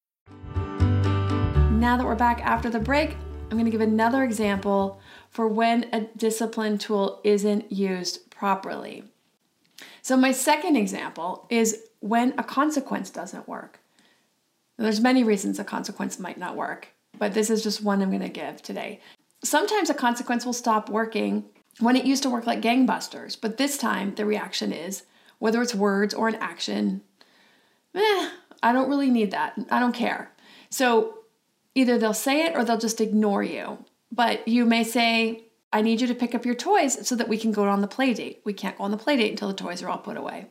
Now 1.81 1.97
that 1.97 2.05
we're 2.05 2.13
back 2.13 2.41
after 2.45 2.69
the 2.69 2.77
break, 2.77 3.17
I'm 3.49 3.57
going 3.57 3.65
to 3.65 3.71
give 3.71 3.81
another 3.81 4.23
example 4.23 5.01
for 5.31 5.47
when 5.47 5.89
a 5.91 6.01
discipline 6.15 6.77
tool 6.77 7.19
isn't 7.23 7.71
used 7.71 8.29
properly. 8.29 9.05
So 10.03 10.15
my 10.15 10.31
second 10.31 10.75
example 10.75 11.47
is 11.49 11.85
when 11.99 12.35
a 12.37 12.43
consequence 12.43 13.09
doesn't 13.09 13.47
work. 13.47 13.79
Now, 14.77 14.83
there's 14.83 15.01
many 15.01 15.23
reasons 15.23 15.57
a 15.57 15.63
consequence 15.63 16.19
might 16.19 16.37
not 16.37 16.55
work, 16.55 16.89
but 17.17 17.33
this 17.33 17.49
is 17.49 17.63
just 17.63 17.81
one 17.81 18.03
I'm 18.03 18.09
going 18.09 18.21
to 18.21 18.29
give 18.29 18.61
today. 18.61 18.99
Sometimes 19.43 19.89
a 19.89 19.95
consequence 19.95 20.45
will 20.45 20.53
stop 20.53 20.87
working 20.87 21.45
when 21.79 21.95
it 21.95 22.05
used 22.05 22.21
to 22.21 22.29
work 22.29 22.45
like 22.45 22.61
gangbusters, 22.61 23.35
but 23.41 23.57
this 23.57 23.75
time 23.75 24.13
the 24.13 24.25
reaction 24.27 24.71
is 24.71 25.01
whether 25.39 25.59
it's 25.63 25.73
words 25.73 26.13
or 26.13 26.27
an 26.27 26.35
action, 26.35 27.01
eh, 27.95 28.29
I 28.61 28.71
don't 28.71 28.87
really 28.87 29.09
need 29.09 29.31
that. 29.31 29.55
I 29.71 29.79
don't 29.79 29.95
care. 29.95 30.31
So 30.69 31.20
either 31.75 31.97
they'll 31.97 32.13
say 32.13 32.45
it 32.45 32.55
or 32.55 32.63
they'll 32.63 32.77
just 32.77 33.01
ignore 33.01 33.43
you. 33.43 33.85
But 34.11 34.47
you 34.47 34.65
may 34.65 34.83
say, 34.83 35.45
I 35.73 35.81
need 35.81 36.01
you 36.01 36.07
to 36.07 36.15
pick 36.15 36.35
up 36.35 36.45
your 36.45 36.55
toys 36.55 37.07
so 37.07 37.15
that 37.15 37.29
we 37.29 37.37
can 37.37 37.51
go 37.51 37.63
on 37.63 37.81
the 37.81 37.87
play 37.87 38.13
date. 38.13 38.41
We 38.43 38.53
can't 38.53 38.77
go 38.77 38.83
on 38.83 38.91
the 38.91 38.97
play 38.97 39.15
date 39.15 39.31
until 39.31 39.47
the 39.47 39.53
toys 39.53 39.81
are 39.81 39.89
all 39.89 39.97
put 39.97 40.17
away. 40.17 40.47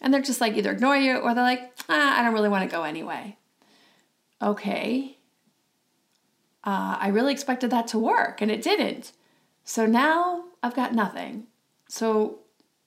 And 0.00 0.12
they're 0.12 0.22
just 0.22 0.40
like 0.40 0.56
either 0.56 0.72
ignore 0.72 0.96
you 0.96 1.16
or 1.16 1.34
they're 1.34 1.44
like, 1.44 1.72
ah, 1.88 2.18
I 2.18 2.22
don't 2.22 2.34
really 2.34 2.48
want 2.48 2.68
to 2.68 2.74
go 2.74 2.82
anyway. 2.84 3.36
Okay. 4.40 5.18
Uh, 6.64 6.96
I 6.98 7.08
really 7.08 7.32
expected 7.32 7.70
that 7.70 7.86
to 7.88 7.98
work 7.98 8.40
and 8.40 8.50
it 8.50 8.62
didn't. 8.62 9.12
So 9.64 9.86
now 9.86 10.44
I've 10.62 10.74
got 10.74 10.94
nothing. 10.94 11.46
So 11.88 12.40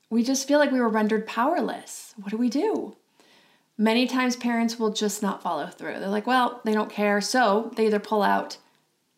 we 0.09 0.23
just 0.23 0.47
feel 0.47 0.59
like 0.59 0.71
we 0.71 0.79
were 0.79 0.89
rendered 0.89 1.27
powerless. 1.27 2.13
What 2.17 2.31
do 2.31 2.37
we 2.37 2.49
do? 2.49 2.95
Many 3.77 4.07
times 4.07 4.35
parents 4.35 4.79
will 4.79 4.91
just 4.91 5.21
not 5.21 5.41
follow 5.41 5.67
through. 5.67 5.99
They're 5.99 6.07
like, 6.07 6.27
well, 6.27 6.61
they 6.63 6.73
don't 6.73 6.89
care. 6.89 7.19
So 7.19 7.71
they 7.75 7.87
either 7.87 7.99
pull 7.99 8.23
out 8.23 8.57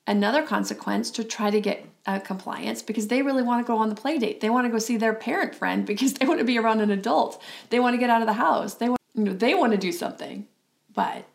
another 0.08 0.42
consequence 0.42 1.12
to 1.12 1.24
try 1.24 1.52
to 1.52 1.62
get 1.62 1.86
uh, 2.08 2.20
compliance 2.20 2.82
because 2.82 3.10
they 3.10 3.22
really 3.22 3.44
want 3.44 3.64
to 3.64 3.70
go 3.70 3.78
on 3.78 3.90
the 3.90 3.96
play 3.96 4.18
date. 4.18 4.40
They 4.40 4.50
want 4.50 4.66
to 4.66 4.72
go 4.72 4.80
see 4.80 4.98
their 4.98 5.14
parent 5.14 5.54
friend 5.54 5.86
because 5.86 6.14
they 6.16 6.26
want 6.26 6.40
to 6.40 6.46
be 6.46 6.58
around 6.58 6.82
an 6.82 6.90
adult. 6.90 7.42
They 7.70 7.80
want 7.80 7.94
to 7.94 8.00
get 8.00 8.10
out 8.10 8.22
of 8.22 8.28
the 8.28 8.34
house. 8.34 8.76
They 8.76 8.90
want, 8.90 9.02
you 9.14 9.24
know, 9.24 9.34
they 9.34 9.54
want 9.54 9.74
to 9.74 9.78
do 9.78 9.92
something, 9.92 10.48
but 10.94 11.26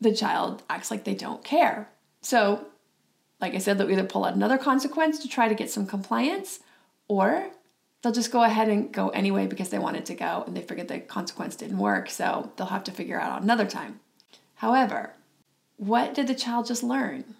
the 0.00 0.14
child 0.14 0.62
acts 0.70 0.90
like 0.90 1.04
they 1.04 1.14
don't 1.14 1.42
care. 1.42 1.88
So, 2.20 2.66
like 3.40 3.54
I 3.54 3.58
said, 3.58 3.78
they'll 3.78 3.90
either 3.90 4.04
pull 4.04 4.24
out 4.24 4.34
another 4.34 4.58
consequence 4.58 5.18
to 5.20 5.28
try 5.28 5.48
to 5.48 5.54
get 5.54 5.70
some 5.70 5.86
compliance, 5.86 6.60
or 7.08 7.50
they'll 8.02 8.12
just 8.12 8.32
go 8.32 8.42
ahead 8.42 8.68
and 8.68 8.92
go 8.92 9.08
anyway 9.10 9.46
because 9.46 9.70
they 9.70 9.78
wanted 9.78 10.06
to 10.06 10.14
go 10.14 10.44
and 10.46 10.56
they 10.56 10.62
figured 10.62 10.88
the 10.88 11.00
consequence 11.00 11.56
didn't 11.56 11.78
work. 11.78 12.10
So 12.10 12.52
they'll 12.56 12.68
have 12.68 12.84
to 12.84 12.92
figure 12.92 13.20
out 13.20 13.42
another 13.42 13.66
time. 13.66 14.00
However, 14.56 15.14
what 15.76 16.14
did 16.14 16.26
the 16.26 16.34
child 16.34 16.66
just 16.66 16.82
learn? 16.82 17.36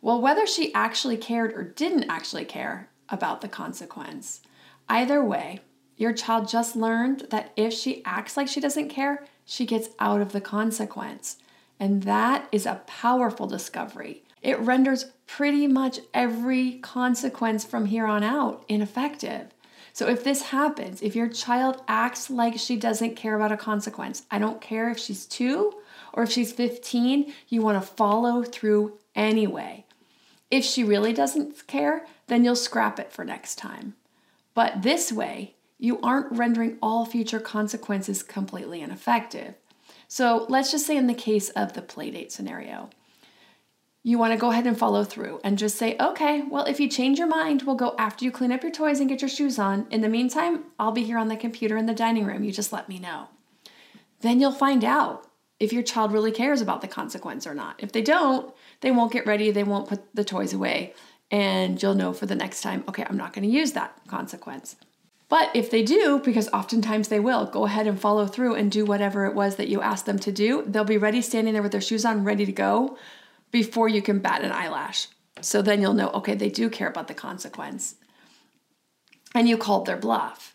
Well, 0.00 0.20
whether 0.20 0.46
she 0.46 0.72
actually 0.74 1.16
cared 1.16 1.52
or 1.52 1.64
didn't 1.64 2.08
actually 2.08 2.44
care 2.44 2.88
about 3.08 3.40
the 3.40 3.48
consequence, 3.48 4.42
either 4.88 5.24
way, 5.24 5.60
your 5.96 6.12
child 6.12 6.48
just 6.48 6.76
learned 6.76 7.26
that 7.30 7.52
if 7.56 7.72
she 7.72 8.04
acts 8.04 8.36
like 8.36 8.46
she 8.46 8.60
doesn't 8.60 8.88
care, 8.88 9.26
she 9.44 9.66
gets 9.66 9.88
out 9.98 10.20
of 10.20 10.30
the 10.32 10.40
consequence. 10.40 11.38
And 11.80 12.04
that 12.04 12.48
is 12.52 12.66
a 12.66 12.82
powerful 12.86 13.48
discovery. 13.48 14.22
It 14.40 14.58
renders 14.60 15.06
pretty 15.26 15.66
much 15.66 15.98
every 16.14 16.74
consequence 16.78 17.64
from 17.64 17.86
here 17.86 18.06
on 18.06 18.22
out 18.22 18.64
ineffective. 18.68 19.48
So, 19.98 20.06
if 20.06 20.22
this 20.22 20.42
happens, 20.42 21.02
if 21.02 21.16
your 21.16 21.26
child 21.26 21.82
acts 21.88 22.30
like 22.30 22.56
she 22.56 22.76
doesn't 22.76 23.16
care 23.16 23.34
about 23.34 23.50
a 23.50 23.56
consequence, 23.56 24.22
I 24.30 24.38
don't 24.38 24.60
care 24.60 24.92
if 24.92 24.98
she's 25.00 25.26
two 25.26 25.74
or 26.12 26.22
if 26.22 26.30
she's 26.30 26.52
15, 26.52 27.34
you 27.48 27.62
want 27.62 27.82
to 27.82 27.94
follow 27.94 28.44
through 28.44 28.96
anyway. 29.16 29.86
If 30.52 30.64
she 30.64 30.84
really 30.84 31.12
doesn't 31.12 31.66
care, 31.66 32.06
then 32.28 32.44
you'll 32.44 32.54
scrap 32.54 33.00
it 33.00 33.10
for 33.10 33.24
next 33.24 33.56
time. 33.56 33.96
But 34.54 34.82
this 34.82 35.10
way, 35.10 35.56
you 35.80 36.00
aren't 36.00 36.30
rendering 36.30 36.78
all 36.80 37.04
future 37.04 37.40
consequences 37.40 38.22
completely 38.22 38.82
ineffective. 38.82 39.54
So 40.06 40.46
let's 40.48 40.70
just 40.70 40.86
say 40.86 40.96
in 40.96 41.08
the 41.08 41.12
case 41.12 41.48
of 41.48 41.72
the 41.72 41.82
playdate 41.82 42.30
scenario, 42.30 42.90
you 44.02 44.18
want 44.18 44.32
to 44.32 44.38
go 44.38 44.50
ahead 44.50 44.66
and 44.66 44.78
follow 44.78 45.04
through 45.04 45.40
and 45.42 45.58
just 45.58 45.76
say, 45.76 45.96
okay, 46.00 46.42
well, 46.42 46.64
if 46.64 46.78
you 46.78 46.88
change 46.88 47.18
your 47.18 47.26
mind, 47.26 47.62
we'll 47.62 47.76
go 47.76 47.94
after 47.98 48.24
you 48.24 48.30
clean 48.30 48.52
up 48.52 48.62
your 48.62 48.72
toys 48.72 49.00
and 49.00 49.08
get 49.08 49.20
your 49.20 49.28
shoes 49.28 49.58
on. 49.58 49.86
In 49.90 50.00
the 50.00 50.08
meantime, 50.08 50.64
I'll 50.78 50.92
be 50.92 51.04
here 51.04 51.18
on 51.18 51.28
the 51.28 51.36
computer 51.36 51.76
in 51.76 51.86
the 51.86 51.94
dining 51.94 52.24
room. 52.24 52.44
You 52.44 52.52
just 52.52 52.72
let 52.72 52.88
me 52.88 52.98
know. 52.98 53.28
Then 54.20 54.40
you'll 54.40 54.52
find 54.52 54.84
out 54.84 55.28
if 55.60 55.72
your 55.72 55.82
child 55.82 56.12
really 56.12 56.30
cares 56.30 56.60
about 56.60 56.80
the 56.80 56.88
consequence 56.88 57.46
or 57.46 57.54
not. 57.54 57.74
If 57.78 57.92
they 57.92 58.02
don't, 58.02 58.54
they 58.80 58.90
won't 58.90 59.12
get 59.12 59.26
ready, 59.26 59.50
they 59.50 59.64
won't 59.64 59.88
put 59.88 60.02
the 60.14 60.24
toys 60.24 60.52
away, 60.52 60.94
and 61.30 61.82
you'll 61.82 61.94
know 61.94 62.12
for 62.12 62.26
the 62.26 62.36
next 62.36 62.62
time, 62.62 62.84
okay, 62.88 63.04
I'm 63.08 63.16
not 63.16 63.32
going 63.32 63.44
to 63.44 63.54
use 63.54 63.72
that 63.72 63.98
consequence. 64.06 64.76
But 65.28 65.50
if 65.54 65.70
they 65.70 65.82
do, 65.82 66.20
because 66.24 66.48
oftentimes 66.50 67.08
they 67.08 67.20
will, 67.20 67.44
go 67.44 67.66
ahead 67.66 67.86
and 67.86 68.00
follow 68.00 68.26
through 68.26 68.54
and 68.54 68.70
do 68.70 68.84
whatever 68.84 69.26
it 69.26 69.34
was 69.34 69.56
that 69.56 69.68
you 69.68 69.82
asked 69.82 70.06
them 70.06 70.18
to 70.20 70.32
do. 70.32 70.64
They'll 70.66 70.84
be 70.84 70.96
ready, 70.96 71.20
standing 71.20 71.52
there 71.52 71.62
with 71.62 71.72
their 71.72 71.80
shoes 71.80 72.04
on, 72.04 72.24
ready 72.24 72.46
to 72.46 72.52
go 72.52 72.96
before 73.50 73.88
you 73.88 74.02
can 74.02 74.18
bat 74.18 74.42
an 74.42 74.52
eyelash. 74.52 75.08
So 75.40 75.62
then 75.62 75.80
you'll 75.80 75.94
know, 75.94 76.10
okay, 76.10 76.34
they 76.34 76.50
do 76.50 76.68
care 76.68 76.88
about 76.88 77.08
the 77.08 77.14
consequence. 77.14 77.96
And 79.34 79.48
you 79.48 79.56
called 79.56 79.86
their 79.86 79.96
bluff. 79.96 80.54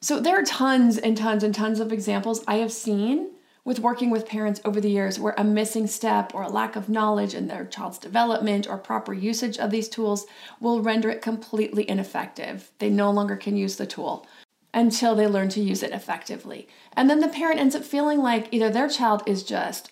So 0.00 0.20
there 0.20 0.38
are 0.38 0.44
tons 0.44 0.98
and 0.98 1.16
tons 1.16 1.42
and 1.42 1.54
tons 1.54 1.80
of 1.80 1.92
examples 1.92 2.44
I 2.46 2.56
have 2.56 2.72
seen 2.72 3.30
with 3.64 3.80
working 3.80 4.10
with 4.10 4.28
parents 4.28 4.60
over 4.64 4.80
the 4.80 4.90
years 4.90 5.18
where 5.18 5.34
a 5.36 5.42
missing 5.42 5.88
step 5.88 6.32
or 6.34 6.42
a 6.42 6.48
lack 6.48 6.76
of 6.76 6.88
knowledge 6.88 7.34
in 7.34 7.48
their 7.48 7.64
child's 7.64 7.98
development 7.98 8.68
or 8.68 8.78
proper 8.78 9.12
usage 9.12 9.58
of 9.58 9.72
these 9.72 9.88
tools 9.88 10.24
will 10.60 10.80
render 10.80 11.10
it 11.10 11.20
completely 11.20 11.88
ineffective. 11.90 12.70
They 12.78 12.90
no 12.90 13.10
longer 13.10 13.36
can 13.36 13.56
use 13.56 13.74
the 13.76 13.86
tool 13.86 14.24
until 14.72 15.16
they 15.16 15.26
learn 15.26 15.48
to 15.48 15.60
use 15.60 15.82
it 15.82 15.90
effectively. 15.90 16.68
And 16.92 17.10
then 17.10 17.18
the 17.18 17.28
parent 17.28 17.58
ends 17.58 17.74
up 17.74 17.82
feeling 17.82 18.20
like 18.20 18.46
either 18.52 18.70
their 18.70 18.88
child 18.88 19.24
is 19.26 19.42
just 19.42 19.90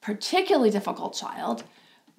particularly 0.00 0.70
difficult 0.70 1.14
child 1.14 1.64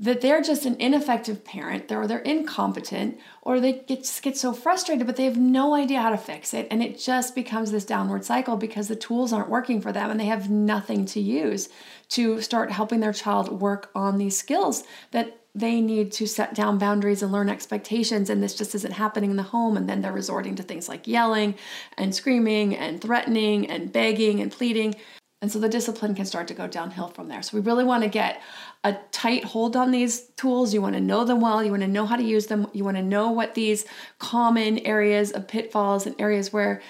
that 0.02 0.22
they're 0.22 0.42
just 0.42 0.66
an 0.66 0.76
ineffective 0.80 1.46
parent 1.46 1.92
or 1.92 2.08
they're 2.08 2.20
incompetent 2.20 3.20
or 3.44 3.60
they 3.60 3.74
get, 3.74 4.20
get 4.24 4.36
so 4.36 4.52
frustrated 4.52 5.06
but 5.06 5.16
they 5.16 5.26
have 5.26 5.38
no 5.38 5.76
idea 5.76 6.02
how 6.02 6.10
to 6.10 6.18
fix 6.18 6.54
it 6.54 6.68
and 6.72 6.82
it 6.82 7.00
just 7.00 7.36
becomes 7.36 7.72
this 7.72 7.86
downward 7.86 8.26
cycle 8.26 8.58
because 8.58 8.88
the 8.88 8.96
tools 8.96 9.32
aren't 9.32 9.50
working 9.50 9.80
for 9.80 9.92
them 9.92 10.10
and 10.10 10.20
they 10.20 10.26
have 10.26 10.50
nothing 10.50 11.06
to 11.06 11.20
use 11.20 11.70
to 12.10 12.42
start 12.42 12.72
helping 12.72 13.00
their 13.00 13.14
child 13.14 13.62
work 13.62 13.92
on 13.94 14.18
these 14.18 14.38
skills 14.38 14.84
that 15.12 15.38
they 15.54 15.82
need 15.82 16.12
to 16.14 16.26
set 16.26 16.56
down 16.56 16.78
boundaries 16.78 17.22
and 17.22 17.32
learn 17.32 17.50
expectations 17.50 18.30
and 18.30 18.42
this 18.42 18.56
just 18.56 18.74
isn't 18.74 18.94
happening 18.94 19.30
in 19.30 19.38
the 19.38 19.44
home 19.44 19.78
and 19.78 19.88
then 19.88 20.02
they're 20.02 20.12
resorting 20.12 20.56
to 20.56 20.64
things 20.64 20.90
like 20.90 21.08
yelling 21.08 21.54
and 21.98 22.16
screaming 22.16 22.76
and 22.76 23.02
threatening 23.02 23.70
and 23.70 23.92
begging 23.92 24.40
and 24.40 24.52
pleading 24.52 24.96
and 25.42 25.52
so 25.52 25.58
the 25.58 25.70
discipline 25.70 26.14
can 26.14 26.26
start 26.26 26.48
to 26.50 26.54
go 26.54 26.68
downhill 26.68 27.08
from 27.08 27.28
there. 27.28 27.42
So 27.42 27.58
we 27.58 27.64
really 27.64 27.84
want 27.84 28.04
to 28.04 28.10
get 28.10 28.42
a 28.84 28.96
tight 29.12 29.44
hold 29.44 29.76
on 29.76 29.90
these 29.90 30.28
tools. 30.38 30.74
You 30.74 30.84
want 30.84 30.94
to 30.94 31.02
know 31.02 31.26
them 31.26 31.42
well. 31.42 31.64
You 31.64 31.72
want 31.72 31.82
to 31.82 31.88
know 31.88 32.06
how 32.06 32.16
to 32.16 32.24
use 32.24 32.46
them. 32.46 32.68
You 32.74 32.84
want 32.84 32.98
to 32.98 33.04
know 33.04 33.32
what 33.32 33.56
these 33.56 33.86
common 34.20 34.78
areas 34.80 35.32
of 35.32 35.48
pitfalls 35.48 36.06
and 36.06 36.16
areas 36.22 36.54
where, 36.54 36.82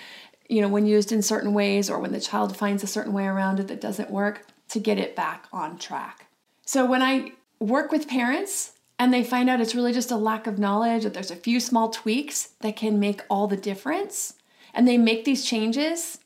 you 0.49 0.61
know, 0.61 0.67
when 0.67 0.85
used 0.85 1.13
in 1.13 1.21
certain 1.21 1.53
ways 1.53 1.89
or 1.89 1.99
when 1.99 2.11
the 2.11 2.19
child 2.19 2.57
finds 2.57 2.83
a 2.83 2.87
certain 2.87 3.13
way 3.13 3.25
around 3.25 3.61
it 3.61 3.69
that 3.69 3.79
doesn't 3.79 4.11
work 4.11 4.45
to 4.69 4.79
get 4.79 4.97
it 4.97 5.15
back 5.15 5.47
on 5.53 5.77
track. 5.77 6.27
So 6.65 6.85
when 6.85 7.01
I 7.01 7.31
work 7.59 7.91
with 7.91 8.07
parents 8.07 8.73
and 8.99 9.13
they 9.13 9.23
find 9.23 9.49
out 9.49 9.61
it's 9.61 9.75
really 9.75 9.93
just 9.93 10.11
a 10.11 10.17
lack 10.17 10.45
of 10.45 10.59
knowledge, 10.59 11.03
that 11.03 11.13
there's 11.13 11.31
a 11.31 11.35
few 11.37 11.61
small 11.61 11.89
tweaks 11.89 12.49
that 12.59 12.75
can 12.75 12.99
make 12.99 13.21
all 13.29 13.47
the 13.47 13.57
difference, 13.57 14.33
and 14.73 14.87
they 14.87 14.97
make 14.97 15.25
these 15.25 15.45
changes 15.45 16.19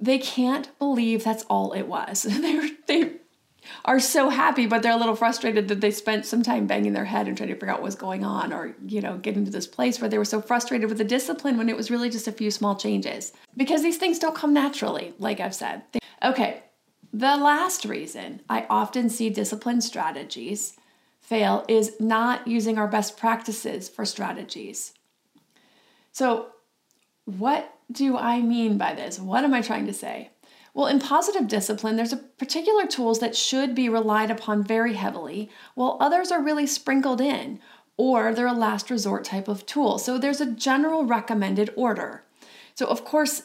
they 0.00 0.18
can't 0.18 0.76
believe 0.78 1.22
that's 1.24 1.44
all 1.44 1.72
it 1.72 1.86
was. 1.86 2.22
they 2.28 2.70
they 2.86 3.12
are 3.84 4.00
so 4.00 4.30
happy, 4.30 4.66
but 4.66 4.82
they're 4.82 4.92
a 4.92 4.96
little 4.96 5.14
frustrated 5.14 5.68
that 5.68 5.80
they 5.80 5.90
spent 5.90 6.26
some 6.26 6.42
time 6.42 6.66
banging 6.66 6.92
their 6.92 7.04
head 7.04 7.28
and 7.28 7.36
trying 7.36 7.50
to 7.50 7.54
figure 7.54 7.70
out 7.70 7.82
what's 7.82 7.94
going 7.94 8.24
on, 8.24 8.52
or 8.52 8.74
you 8.86 9.00
know, 9.00 9.18
getting 9.18 9.44
to 9.44 9.50
this 9.50 9.66
place 9.66 10.00
where 10.00 10.08
they 10.08 10.18
were 10.18 10.24
so 10.24 10.40
frustrated 10.40 10.88
with 10.88 10.98
the 10.98 11.04
discipline 11.04 11.58
when 11.58 11.68
it 11.68 11.76
was 11.76 11.90
really 11.90 12.10
just 12.10 12.28
a 12.28 12.32
few 12.32 12.50
small 12.50 12.74
changes. 12.74 13.32
Because 13.56 13.82
these 13.82 13.98
things 13.98 14.18
don't 14.18 14.34
come 14.34 14.54
naturally, 14.54 15.14
like 15.18 15.40
I've 15.40 15.54
said. 15.54 15.82
Okay, 16.22 16.62
the 17.12 17.36
last 17.36 17.84
reason 17.84 18.40
I 18.48 18.66
often 18.70 19.10
see 19.10 19.30
discipline 19.30 19.80
strategies 19.80 20.76
fail 21.20 21.64
is 21.68 21.92
not 22.00 22.46
using 22.46 22.78
our 22.78 22.88
best 22.88 23.16
practices 23.16 23.88
for 23.88 24.04
strategies. 24.04 24.94
So, 26.12 26.48
what 27.38 27.74
do 27.90 28.16
I 28.16 28.40
mean 28.40 28.78
by 28.78 28.94
this? 28.94 29.18
What 29.18 29.44
am 29.44 29.54
I 29.54 29.62
trying 29.62 29.86
to 29.86 29.92
say? 29.92 30.30
Well, 30.72 30.86
in 30.86 31.00
positive 31.00 31.48
discipline, 31.48 31.96
there's 31.96 32.12
a 32.12 32.16
particular 32.16 32.86
tools 32.86 33.18
that 33.18 33.36
should 33.36 33.74
be 33.74 33.88
relied 33.88 34.30
upon 34.30 34.62
very 34.62 34.94
heavily, 34.94 35.50
while 35.74 35.96
others 36.00 36.30
are 36.30 36.42
really 36.42 36.66
sprinkled 36.66 37.20
in, 37.20 37.58
or 37.96 38.32
they're 38.32 38.46
a 38.46 38.52
last 38.52 38.90
resort 38.90 39.24
type 39.24 39.48
of 39.48 39.66
tool. 39.66 39.98
So 39.98 40.16
there's 40.16 40.40
a 40.40 40.50
general 40.50 41.04
recommended 41.04 41.72
order. 41.76 42.22
So, 42.74 42.86
of 42.86 43.04
course, 43.04 43.42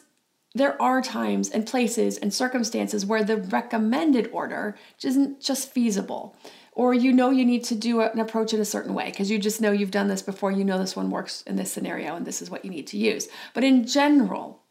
there 0.54 0.82
are 0.82 1.02
times 1.02 1.50
and 1.50 1.68
places 1.68 2.18
and 2.18 2.34
circumstances 2.34 3.06
where 3.06 3.24
the 3.24 3.38
recommended 3.38 4.30
order 4.32 4.78
isn't 5.04 5.42
just 5.42 5.72
feasible 5.72 6.36
or 6.76 6.94
you 6.94 7.12
know 7.14 7.32
you 7.32 7.46
need 7.46 7.64
to 7.64 7.76
do 7.76 8.02
an 8.02 8.20
approach 8.20 8.54
in 8.54 8.60
a 8.60 8.66
certain 8.66 8.94
way 8.94 9.06
because 9.06 9.32
you 9.32 9.40
just 9.40 9.62
know 9.62 9.72
you've 9.72 9.92
done 9.92 10.10
this 10.10 10.22
before, 10.22 10.52
you 10.52 10.66
know 10.66 10.78
this 10.78 10.96
one 10.96 11.10
works 11.10 11.42
in 11.44 11.56
this 11.56 11.72
scenario 11.72 12.16
and 12.16 12.26
this 12.26 12.42
is 12.42 12.50
what 12.50 12.64
you 12.64 12.70
need 12.70 12.86
to 12.88 12.98
use. 12.98 13.30
But 13.54 13.64
in 13.64 13.88
general, 13.88 14.62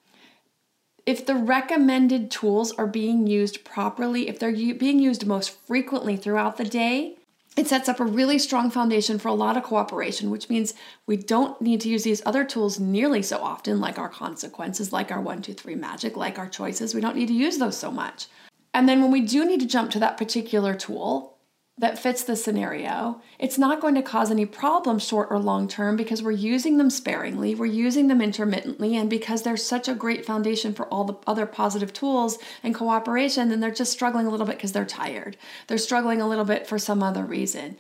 if 1.06 1.26
the 1.26 1.34
recommended 1.34 2.30
tools 2.30 2.72
are 2.72 2.86
being 2.86 3.26
used 3.26 3.64
properly, 3.64 4.28
if 4.28 4.38
they're 4.38 4.52
being 4.52 4.98
used 4.98 5.26
most 5.26 5.50
frequently 5.50 6.16
throughout 6.16 6.56
the 6.58 6.64
day, 6.64 7.16
it 7.56 7.68
sets 7.68 7.88
up 7.88 8.00
a 8.00 8.04
really 8.04 8.38
strong 8.38 8.70
foundation 8.70 9.18
for 9.18 9.28
a 9.28 9.34
lot 9.34 9.56
of 9.56 9.62
cooperation, 9.62 10.30
which 10.30 10.48
means 10.50 10.74
we 11.06 11.16
don't 11.16 11.60
need 11.60 11.80
to 11.82 11.88
use 11.88 12.02
these 12.02 12.22
other 12.26 12.44
tools 12.44 12.80
nearly 12.80 13.22
so 13.22 13.38
often, 13.38 13.80
like 13.80 13.98
our 13.98 14.08
consequences, 14.08 14.92
like 14.92 15.12
our 15.12 15.20
one, 15.20 15.40
two, 15.40 15.54
three 15.54 15.76
magic, 15.76 16.16
like 16.16 16.38
our 16.38 16.48
choices. 16.48 16.94
We 16.94 17.00
don't 17.00 17.16
need 17.16 17.28
to 17.28 17.34
use 17.34 17.58
those 17.58 17.76
so 17.76 17.92
much. 17.92 18.26
And 18.72 18.88
then 18.88 19.00
when 19.02 19.12
we 19.12 19.20
do 19.20 19.44
need 19.44 19.60
to 19.60 19.66
jump 19.66 19.92
to 19.92 20.00
that 20.00 20.16
particular 20.16 20.74
tool, 20.74 21.34
that 21.76 21.98
fits 21.98 22.22
the 22.22 22.37
scenario. 22.37 23.20
It's 23.38 23.58
not 23.58 23.80
going 23.80 23.96
to 23.96 24.02
cause 24.02 24.30
any 24.30 24.46
problems 24.46 25.02
short 25.02 25.28
or 25.30 25.40
long 25.40 25.66
term 25.66 25.96
because 25.96 26.22
we're 26.22 26.30
using 26.30 26.78
them 26.78 26.88
sparingly, 26.88 27.54
we're 27.54 27.66
using 27.66 28.06
them 28.06 28.20
intermittently, 28.20 28.96
and 28.96 29.10
because 29.10 29.42
they're 29.42 29.56
such 29.56 29.88
a 29.88 29.94
great 29.94 30.24
foundation 30.24 30.72
for 30.72 30.87
all 30.87 31.04
the 31.04 31.16
other 31.26 31.46
positive 31.46 31.92
tools 31.92 32.38
and 32.62 32.74
cooperation, 32.74 33.48
then 33.48 33.58
they're 33.58 33.72
just 33.72 33.92
struggling 33.92 34.26
a 34.26 34.30
little 34.30 34.46
bit 34.46 34.56
because 34.56 34.72
they're 34.72 34.84
tired. 34.84 35.37
They're 35.66 35.78
struggling 35.78 36.20
a 36.20 36.28
little 36.28 36.44
bit 36.44 36.66
for 36.66 36.78
some 36.78 37.02
other 37.02 37.24
reason. 37.24 37.76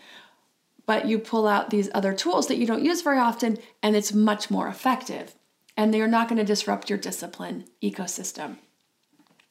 But 0.86 1.06
you 1.06 1.18
pull 1.18 1.46
out 1.46 1.70
these 1.70 1.88
other 1.94 2.12
tools 2.12 2.48
that 2.48 2.58
you 2.58 2.66
don't 2.66 2.84
use 2.84 3.00
very 3.00 3.18
often, 3.18 3.58
and 3.82 3.94
it's 3.94 4.12
much 4.12 4.50
more 4.50 4.66
effective. 4.66 5.36
And 5.76 5.94
they're 5.94 6.08
not 6.08 6.28
going 6.28 6.38
to 6.38 6.44
disrupt 6.44 6.90
your 6.90 6.98
discipline 6.98 7.64
ecosystem. 7.82 8.58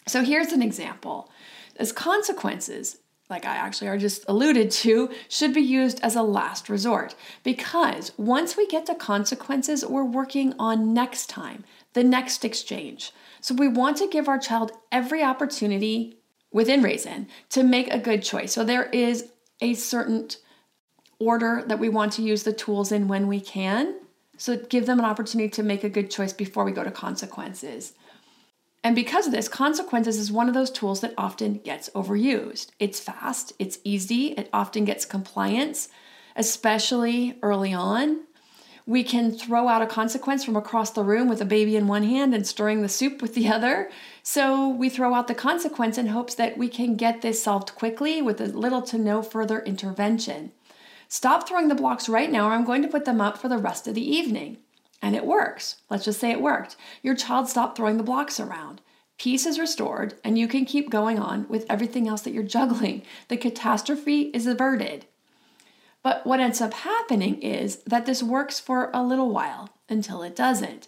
So 0.05 0.21
here's 0.21 0.51
an 0.51 0.61
example. 0.61 1.31
As 1.77 1.91
consequences, 1.91 2.97
like 3.33 3.45
I 3.45 3.55
actually 3.55 3.87
are 3.87 3.97
just 3.97 4.23
alluded 4.27 4.69
to, 4.83 5.09
should 5.27 5.55
be 5.55 5.61
used 5.61 5.99
as 6.01 6.15
a 6.15 6.21
last 6.21 6.69
resort 6.69 7.15
because 7.43 8.11
once 8.15 8.55
we 8.55 8.67
get 8.67 8.85
to 8.85 8.95
consequences, 8.95 9.83
we're 9.83 10.03
working 10.03 10.53
on 10.59 10.93
next 10.93 11.31
time, 11.31 11.63
the 11.93 12.03
next 12.03 12.45
exchange. 12.45 13.11
So 13.41 13.55
we 13.55 13.67
want 13.67 13.97
to 13.97 14.07
give 14.07 14.27
our 14.27 14.37
child 14.37 14.71
every 14.91 15.23
opportunity 15.23 16.19
within 16.51 16.83
reason 16.83 17.27
to 17.49 17.63
make 17.63 17.91
a 17.91 17.97
good 17.97 18.21
choice. 18.21 18.53
So 18.53 18.63
there 18.63 18.85
is 18.85 19.31
a 19.61 19.73
certain 19.73 20.29
order 21.17 21.63
that 21.65 21.79
we 21.79 21.89
want 21.89 22.13
to 22.13 22.21
use 22.21 22.43
the 22.43 22.53
tools 22.53 22.91
in 22.91 23.07
when 23.07 23.27
we 23.27 23.41
can. 23.41 23.95
So 24.37 24.57
give 24.57 24.85
them 24.85 24.99
an 24.99 25.05
opportunity 25.05 25.49
to 25.49 25.63
make 25.63 25.83
a 25.83 25.89
good 25.89 26.11
choice 26.11 26.33
before 26.33 26.65
we 26.65 26.71
go 26.71 26.83
to 26.83 26.91
consequences. 26.91 27.93
And 28.83 28.95
because 28.95 29.25
of 29.25 29.31
this, 29.31 29.47
consequences 29.47 30.17
is 30.17 30.31
one 30.31 30.49
of 30.49 30.53
those 30.53 30.69
tools 30.69 30.99
that 31.01 31.13
often 31.17 31.59
gets 31.59 31.89
overused. 31.91 32.67
It's 32.79 32.99
fast, 32.99 33.53
it's 33.57 33.79
easy, 33.85 34.33
it 34.33 34.49
often 34.51 34.83
gets 34.83 35.05
compliance, 35.05 35.87
especially 36.35 37.37
early 37.41 37.73
on. 37.73 38.25
We 38.85 39.05
can 39.05 39.31
throw 39.31 39.69
out 39.69 39.81
a 39.81 39.87
consequence 39.87 40.43
from 40.43 40.57
across 40.57 40.91
the 40.91 41.03
room 41.03 41.29
with 41.29 41.39
a 41.39 41.45
baby 41.45 41.77
in 41.77 41.87
one 41.87 42.03
hand 42.03 42.35
and 42.35 42.45
stirring 42.45 42.81
the 42.81 42.89
soup 42.89 43.21
with 43.21 43.33
the 43.33 43.47
other. 43.47 43.89
So 44.21 44.67
we 44.67 44.89
throw 44.89 45.13
out 45.13 45.29
the 45.29 45.35
consequence 45.35 45.97
in 45.97 46.07
hopes 46.07 46.35
that 46.35 46.57
we 46.57 46.67
can 46.67 46.97
get 46.97 47.21
this 47.21 47.41
solved 47.41 47.75
quickly 47.75 48.21
with 48.21 48.41
a 48.41 48.47
little 48.47 48.81
to 48.81 48.97
no 48.97 49.21
further 49.21 49.61
intervention. 49.61 50.51
Stop 51.07 51.47
throwing 51.47 51.69
the 51.69 51.75
blocks 51.75 52.09
right 52.09 52.29
now, 52.29 52.49
or 52.49 52.51
I'm 52.51 52.65
going 52.65 52.81
to 52.81 52.89
put 52.89 53.05
them 53.05 53.21
up 53.21 53.37
for 53.37 53.47
the 53.47 53.57
rest 53.57 53.87
of 53.87 53.95
the 53.95 54.05
evening. 54.05 54.57
And 55.03 55.17
it 55.17 55.25
works. 55.25 55.81
Let's 55.89 56.05
just 56.05 56.21
say 56.21 56.31
it 56.31 56.41
worked. 56.41 56.77
Your 57.01 57.13
child 57.13 57.49
stopped 57.49 57.75
throwing 57.75 57.97
the 57.97 58.03
blocks 58.03 58.39
around. 58.39 58.79
Peace 59.19 59.45
is 59.45 59.59
restored, 59.59 60.15
and 60.23 60.39
you 60.39 60.47
can 60.47 60.63
keep 60.63 60.89
going 60.89 61.19
on 61.19 61.45
with 61.49 61.65
everything 61.69 62.07
else 62.07 62.21
that 62.21 62.33
you're 62.33 62.41
juggling. 62.57 63.03
The 63.27 63.35
catastrophe 63.35 64.31
is 64.33 64.47
averted. 64.47 65.05
But 66.03 66.25
what 66.25 66.39
ends 66.39 66.61
up 66.61 66.73
happening 66.73 67.41
is 67.41 67.77
that 67.85 68.05
this 68.05 68.23
works 68.23 68.61
for 68.61 68.89
a 68.93 69.03
little 69.03 69.29
while 69.29 69.69
until 69.89 70.23
it 70.23 70.37
doesn't. 70.37 70.87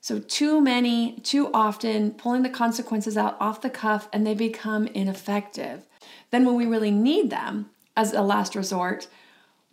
So, 0.00 0.20
too 0.20 0.60
many, 0.60 1.18
too 1.24 1.50
often, 1.52 2.12
pulling 2.12 2.44
the 2.44 2.48
consequences 2.48 3.16
out 3.16 3.36
off 3.40 3.60
the 3.60 3.70
cuff 3.70 4.08
and 4.12 4.24
they 4.24 4.34
become 4.34 4.86
ineffective. 4.88 5.82
Then, 6.30 6.44
when 6.44 6.54
we 6.54 6.66
really 6.66 6.92
need 6.92 7.30
them 7.30 7.70
as 7.96 8.12
a 8.12 8.22
last 8.22 8.54
resort, 8.54 9.08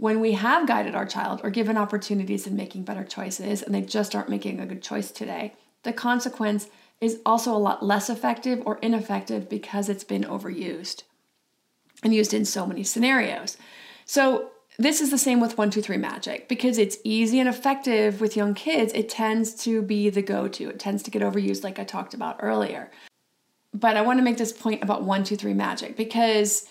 when 0.04 0.20
we 0.20 0.34
have 0.34 0.68
guided 0.68 0.96
our 0.96 1.06
child 1.06 1.40
or 1.46 1.50
given 1.50 1.78
opportunities 1.78 2.46
in 2.46 2.58
making 2.58 2.84
better 2.84 3.06
choices 3.06 3.62
and 3.62 3.74
they 3.74 3.80
just 3.80 4.14
aren't 4.14 4.28
making 4.28 4.60
a 4.60 4.66
good 4.66 4.84
choice 4.84 5.12
today, 5.12 5.54
the 5.84 5.94
consequence 5.94 6.68
is 7.00 7.22
also 7.26 7.56
a 7.56 7.58
lot 7.58 7.86
less 7.86 8.10
effective 8.10 8.62
or 8.66 8.78
ineffective 8.80 9.48
because 9.48 9.88
it's 9.88 10.04
been 10.04 10.26
overused 10.26 11.04
and 12.04 12.14
used 12.14 12.34
in 12.34 12.44
so 12.44 12.66
many 12.66 12.84
scenarios. 12.84 13.56
So, 14.04 14.50
this 14.78 15.00
is 15.00 15.10
the 15.10 15.18
same 15.18 15.40
with 15.40 15.58
123 15.58 15.96
magic 15.96 16.50
because 16.50 16.78
it's 16.78 16.98
easy 17.06 17.40
and 17.40 17.48
effective 17.48 18.20
with 18.20 18.36
young 18.36 18.54
kids. 18.56 18.92
It 18.92 19.08
tends 19.08 19.54
to 19.64 19.82
be 19.82 20.10
the 20.10 20.22
go 20.22 20.50
to, 20.50 20.70
it 20.70 20.80
tends 20.80 21.02
to 21.04 21.12
get 21.12 21.22
overused, 21.22 21.64
like 21.64 21.80
I 21.80 21.86
talked 21.86 22.14
about 22.14 22.40
earlier. 22.42 22.92
But 23.74 23.96
I 23.96 24.02
want 24.02 24.20
to 24.20 24.24
make 24.24 24.38
this 24.38 24.52
point 24.52 24.84
about 24.84 25.04
123 25.04 25.54
magic 25.54 25.96
because 25.96 26.68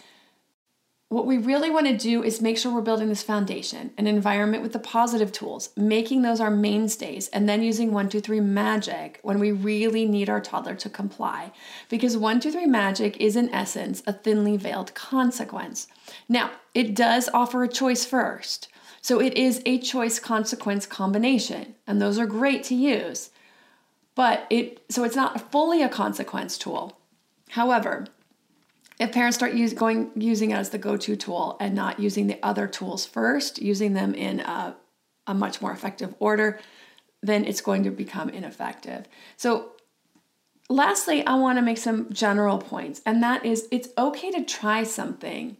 what 1.13 1.27
we 1.27 1.37
really 1.37 1.69
want 1.69 1.87
to 1.87 1.97
do 1.97 2.23
is 2.23 2.41
make 2.41 2.57
sure 2.57 2.73
we're 2.73 2.81
building 2.81 3.11
this 3.11 3.23
foundation, 3.23 3.93
an 3.99 4.07
environment 4.07 4.63
with 4.63 4.73
the 4.73 4.79
positive 4.79 5.31
tools, 5.31 5.69
making 5.77 6.23
those 6.23 6.41
our 6.41 6.51
mainstays, 6.51 7.29
and 7.29 7.47
then 7.47 7.63
using 7.63 7.89
123 7.89 8.41
magic 8.41 9.21
when 9.23 9.39
we 9.39 9.53
really 9.53 10.07
need 10.07 10.31
our 10.31 10.41
toddler 10.41 10.75
to 10.75 10.89
comply. 10.89 11.53
Because 11.91 12.17
123 12.17 12.65
magic 12.67 13.19
is, 13.19 13.37
in 13.37 13.51
essence, 13.51 14.03
a 14.07 14.15
thinly 14.15 14.57
veiled 14.57 14.95
consequence. 14.95 15.87
Now, 16.31 16.51
it 16.73 16.95
does 16.95 17.29
offer 17.35 17.63
a 17.63 17.69
choice 17.69 18.07
first. 18.07 18.69
So 19.03 19.21
it 19.21 19.35
is 19.35 19.61
a 19.67 19.79
choice 19.81 20.19
consequence 20.19 20.87
combination, 20.87 21.75
and 21.87 22.01
those 22.01 22.19
are 22.19 22.27
great 22.27 22.65
to 22.65 22.75
use. 22.75 23.29
But 24.15 24.47
it 24.49 24.83
so 24.89 25.05
it's 25.05 25.17
not 25.17 25.53
fully 25.53 25.83
a 25.83 25.91
consequence 25.91 26.57
tool. 26.57 26.99
However, 27.51 28.07
if 29.03 29.13
parents 29.13 29.37
start 29.37 29.55
use, 29.55 29.73
going 29.73 30.11
using 30.15 30.53
it 30.53 30.55
as 30.55 30.71
the 30.71 30.79
go-to 30.79 31.17
tool 31.17 31.57
and 31.61 31.75
not 31.75 31.99
using 31.99 32.29
the 32.29 32.39
other 32.43 32.69
tools 32.69 33.05
first, 33.05 33.61
using 33.61 33.95
them 33.95 34.15
in 34.15 34.41
a, 34.41 34.77
a 35.27 35.35
much 35.35 35.61
more 35.61 35.73
effective 35.73 36.15
order, 36.21 36.61
then 37.21 37.45
it's 37.45 37.61
going 37.61 37.83
to 37.83 37.91
become 37.91 38.29
ineffective. 38.29 39.07
So 39.37 39.73
lastly, 40.69 41.27
I 41.27 41.35
want 41.35 41.59
to 41.59 41.63
make 41.63 41.79
some 41.79 42.13
general 42.13 42.59
points, 42.59 43.03
and 43.05 43.23
that 43.23 43.45
is 43.45 43.69
it's 43.73 43.89
okay 43.99 44.31
to 44.31 44.45
try 44.45 44.85
something. 44.85 45.57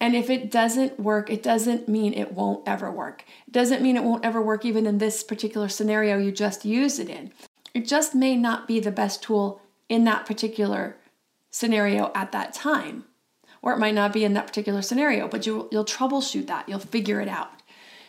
And 0.00 0.14
if 0.14 0.28
it 0.28 0.50
doesn't 0.50 1.00
work, 1.00 1.30
it 1.30 1.42
doesn't 1.42 1.88
mean 1.88 2.12
it 2.12 2.32
won't 2.32 2.68
ever 2.68 2.90
work. 2.90 3.24
It 3.46 3.52
doesn't 3.52 3.80
mean 3.80 3.96
it 3.96 4.04
won't 4.04 4.24
ever 4.24 4.42
work 4.42 4.64
even 4.64 4.86
in 4.86 4.98
this 4.98 5.22
particular 5.22 5.68
scenario 5.68 6.18
you 6.18 6.32
just 6.32 6.64
used 6.64 6.98
it 7.00 7.08
in. 7.08 7.32
It 7.72 7.86
just 7.86 8.14
may 8.14 8.36
not 8.36 8.68
be 8.68 8.80
the 8.80 8.90
best 8.90 9.22
tool 9.22 9.62
in 9.88 10.04
that 10.04 10.26
particular 10.26 10.96
scenario 11.56 12.12
at 12.14 12.32
that 12.32 12.52
time. 12.52 13.04
Or 13.62 13.72
it 13.72 13.78
might 13.78 13.94
not 13.94 14.12
be 14.12 14.24
in 14.24 14.34
that 14.34 14.46
particular 14.46 14.82
scenario, 14.82 15.26
but 15.26 15.46
you, 15.46 15.68
you'll 15.72 15.86
troubleshoot 15.86 16.46
that, 16.48 16.68
you'll 16.68 16.78
figure 16.78 17.20
it 17.20 17.28
out. 17.28 17.50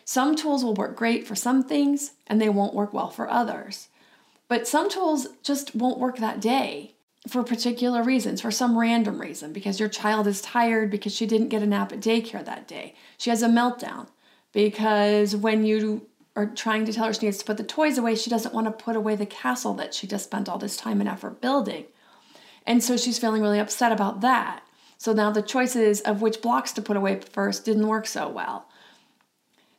Some 0.04 0.36
tools 0.36 0.64
will 0.64 0.74
work 0.74 0.98
great 0.98 1.26
for 1.26 1.36
some 1.36 1.64
things 1.64 2.12
and 2.28 2.42
they 2.42 2.50
won't 2.50 2.74
work 2.74 2.94
well 2.94 3.10
for 3.10 3.30
others. 3.30 3.88
But 4.50 4.68
some 4.68 4.90
tools 4.90 5.28
just 5.44 5.76
won't 5.76 6.00
work 6.00 6.18
that 6.18 6.42
day 6.42 6.96
for 7.28 7.44
particular 7.44 8.04
reasons, 8.04 8.42
for 8.42 8.52
some 8.52 8.78
random 8.78 9.20
reason, 9.20 9.54
because 9.54 9.80
your 9.80 9.90
child 9.90 10.28
is 10.28 10.42
tired 10.42 10.92
because 10.92 11.14
she 11.14 11.26
didn't 11.26 11.50
get 11.50 11.64
a 11.64 11.66
nap 11.66 11.92
at 11.92 12.00
daycare 12.00 12.44
that 12.44 12.68
day. 12.68 12.96
She 13.18 13.30
has 13.30 13.42
a 13.42 13.48
meltdown 13.48 14.08
because 14.52 15.36
when 15.36 15.66
you 15.66 16.08
are 16.36 16.48
trying 16.48 16.86
to 16.86 16.94
tell 16.94 17.06
her 17.06 17.14
she 17.14 17.26
needs 17.26 17.40
to 17.40 17.46
put 17.46 17.58
the 17.58 17.64
toys 17.64 17.98
away, 17.98 18.16
she 18.16 18.30
doesn't 18.30 18.54
want 18.54 18.68
to 18.68 18.72
put 18.72 18.96
away 18.96 19.16
the 19.16 19.26
castle 19.26 19.74
that 19.76 19.94
she 19.94 20.06
just 20.06 20.26
spent 20.26 20.48
all 20.48 20.58
this 20.58 20.78
time 20.78 21.00
and 21.00 21.10
effort 21.10 21.42
building. 21.42 21.86
And 22.68 22.84
so 22.84 22.98
she's 22.98 23.18
feeling 23.18 23.42
really 23.42 23.60
upset 23.60 23.92
about 23.92 24.22
that. 24.22 24.62
So 24.98 25.14
now 25.14 25.32
the 25.32 25.42
choices 25.42 26.02
of 26.02 26.22
which 26.22 26.42
blocks 26.42 26.74
to 26.74 26.82
put 26.82 26.98
away 26.98 27.20
first 27.20 27.66
didn't 27.66 27.88
work 27.88 28.06
so 28.06 28.28
well. 28.28 28.68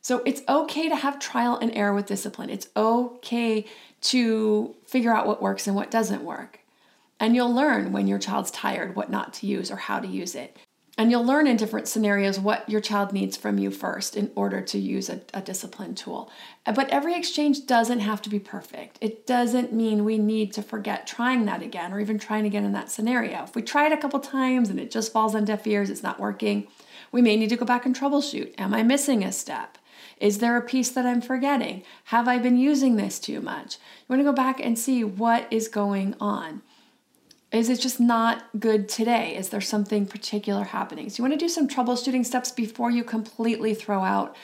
So 0.01 0.23
it's 0.25 0.41
okay 0.49 0.89
to 0.89 0.95
have 0.95 1.19
trial 1.19 1.57
and 1.57 1.75
error 1.75 1.93
with 1.93 2.07
discipline. 2.07 2.49
It's 2.49 2.67
okay 2.75 3.65
to 4.01 4.75
figure 4.85 5.13
out 5.13 5.27
what 5.27 5.41
works 5.41 5.67
and 5.67 5.75
what 5.75 5.91
doesn't 5.91 6.23
work. 6.23 6.61
And 7.19 7.35
you'll 7.35 7.53
learn 7.53 7.91
when 7.91 8.07
your 8.07 8.17
child's 8.17 8.49
tired 8.49 8.95
what 8.95 9.11
not 9.11 9.33
to 9.35 9.45
use 9.45 9.69
or 9.69 9.75
how 9.75 9.99
to 9.99 10.07
use 10.07 10.35
it. 10.35 10.57
And 10.99 11.11
you'll 11.11 11.23
learn 11.23 11.47
in 11.47 11.55
different 11.55 11.87
scenarios 11.87 12.41
what 12.41 12.69
your 12.69 12.81
child 12.81 13.13
needs 13.13 13.37
from 13.37 13.57
you 13.57 13.71
first 13.71 14.17
in 14.17 14.31
order 14.35 14.59
to 14.59 14.77
use 14.77 15.09
a, 15.09 15.21
a 15.33 15.41
discipline 15.41 15.95
tool. 15.95 16.29
Uh, 16.65 16.73
but 16.73 16.89
every 16.89 17.15
exchange 17.15 17.65
doesn't 17.65 18.01
have 18.01 18.21
to 18.23 18.29
be 18.29 18.37
perfect. 18.37 18.97
It 18.99 19.25
doesn't 19.25 19.71
mean 19.71 20.03
we 20.03 20.17
need 20.17 20.51
to 20.55 20.61
forget 20.61 21.07
trying 21.07 21.45
that 21.45 21.61
again 21.61 21.93
or 21.93 22.01
even 22.01 22.19
trying 22.19 22.45
again 22.45 22.65
in 22.65 22.73
that 22.73 22.91
scenario. 22.91 23.43
If 23.43 23.55
we 23.55 23.61
try 23.61 23.85
it 23.85 23.93
a 23.93 23.97
couple 23.97 24.19
times 24.19 24.67
and 24.67 24.77
it 24.77 24.91
just 24.91 25.13
falls 25.13 25.35
on 25.35 25.45
deaf 25.45 25.65
ears, 25.65 25.89
it's 25.89 26.03
not 26.03 26.19
working, 26.19 26.67
we 27.13 27.21
may 27.21 27.37
need 27.37 27.49
to 27.51 27.55
go 27.55 27.65
back 27.65 27.85
and 27.85 27.97
troubleshoot. 27.97 28.53
Am 28.57 28.73
I 28.73 28.83
missing 28.83 29.23
a 29.23 29.31
step? 29.31 29.77
Is 30.19 30.39
there 30.39 30.57
a 30.57 30.61
piece 30.61 30.89
that 30.89 31.05
I'm 31.05 31.21
forgetting? 31.21 31.83
Have 32.05 32.27
I 32.27 32.39
been 32.39 32.57
using 32.57 32.97
this 32.97 33.19
too 33.19 33.39
much? 33.39 33.75
You 33.75 34.05
want 34.09 34.19
to 34.19 34.25
go 34.25 34.33
back 34.33 34.59
and 34.59 34.77
see 34.77 35.05
what 35.05 35.47
is 35.49 35.69
going 35.69 36.15
on. 36.19 36.61
Is 37.51 37.69
it 37.69 37.79
just 37.79 37.99
not 37.99 38.43
good 38.59 38.87
today? 38.87 39.35
Is 39.35 39.49
there 39.49 39.61
something 39.61 40.05
particular 40.05 40.65
happening? 40.65 41.09
So 41.09 41.17
you 41.17 41.27
want 41.27 41.39
to 41.39 41.45
do 41.45 41.49
some 41.49 41.67
troubleshooting 41.67 42.25
steps 42.25 42.51
before 42.51 42.91
you 42.91 43.03
completely 43.03 43.73
throw 43.73 44.03
out 44.03 44.35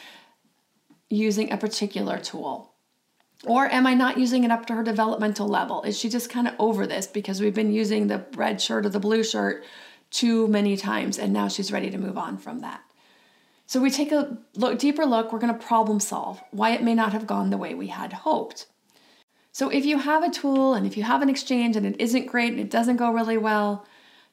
using 1.10 1.52
a 1.52 1.58
particular 1.58 2.18
tool. 2.18 2.72
Or 3.46 3.68
am 3.68 3.86
I 3.86 3.94
not 3.94 4.18
using 4.18 4.44
it 4.44 4.52
up 4.52 4.66
to 4.68 4.74
her 4.74 4.84
developmental 4.84 5.48
level? 5.48 5.84
Is 5.84 6.00
she 6.00 6.10
just 6.10 6.32
kind 6.32 6.48
of 6.48 6.56
over 6.58 6.88
this 6.88 7.06
because 7.06 7.42
we've 7.42 7.54
been 7.54 7.72
using 7.72 8.08
the 8.08 8.26
red 8.36 8.60
shirt 8.60 8.88
or 8.88 8.90
the 8.90 9.00
blue 9.00 9.24
shirt 9.24 9.64
too 10.10 10.48
many 10.48 10.76
times 10.76 11.20
and 11.20 11.32
now 11.32 11.48
she's 11.48 11.72
ready 11.72 11.92
to 11.92 11.98
move 12.00 12.18
on 12.18 12.38
from 12.38 12.62
that? 12.62 12.82
So 13.68 13.80
we 13.80 13.92
take 13.92 14.12
a 14.12 14.38
look, 14.56 14.80
deeper 14.80 15.06
look, 15.06 15.32
we're 15.32 15.40
going 15.40 15.54
to 15.54 15.66
problem 15.66 16.00
solve 16.00 16.42
why 16.52 16.72
it 16.72 16.84
may 16.84 16.96
not 16.96 17.14
have 17.14 17.28
gone 17.28 17.52
the 17.52 17.58
way 17.58 17.76
we 17.76 17.88
had 17.88 18.14
hoped. 18.14 18.68
So 19.56 19.70
if 19.70 19.86
you 19.86 20.00
have 20.00 20.22
a 20.22 20.30
tool 20.30 20.74
and 20.74 20.86
if 20.86 20.98
you 20.98 21.04
have 21.04 21.22
an 21.22 21.30
exchange 21.30 21.78
and 21.78 21.86
it 21.86 21.96
isn't 21.98 22.26
great 22.26 22.52
and 22.52 22.60
it 22.60 22.70
doesn't 22.70 22.98
go 22.98 23.10
really 23.10 23.38
well, 23.38 23.86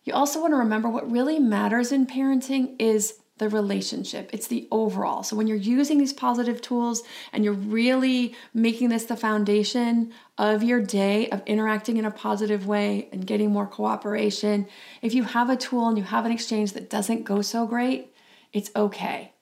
you 0.02 0.12
also 0.14 0.40
want 0.40 0.52
to 0.52 0.56
remember 0.56 0.88
what 0.88 1.08
really 1.08 1.38
matters 1.38 1.92
in 1.92 2.08
parenting 2.08 2.74
is 2.80 3.20
the 3.38 3.48
relationship. 3.48 4.30
It's 4.32 4.48
the 4.48 4.66
overall. 4.72 5.22
So 5.22 5.36
when 5.36 5.46
you're 5.46 5.56
using 5.56 5.98
these 5.98 6.12
positive 6.12 6.60
tools 6.60 7.04
and 7.32 7.44
you're 7.44 7.52
really 7.52 8.34
making 8.52 8.88
this 8.88 9.04
the 9.04 9.14
foundation 9.14 10.12
of 10.38 10.64
your 10.64 10.80
day 10.80 11.28
of 11.28 11.40
interacting 11.46 11.98
in 11.98 12.04
a 12.04 12.10
positive 12.10 12.66
way 12.66 13.08
and 13.12 13.24
getting 13.24 13.52
more 13.52 13.68
cooperation, 13.68 14.66
if 15.02 15.14
you 15.14 15.22
have 15.22 15.48
a 15.48 15.56
tool 15.56 15.86
and 15.86 15.96
you 15.96 16.02
have 16.02 16.26
an 16.26 16.32
exchange 16.32 16.72
that 16.72 16.90
doesn't 16.90 17.22
go 17.22 17.42
so 17.42 17.64
great, 17.64 18.12
it's 18.52 18.72
okay. 18.74 19.34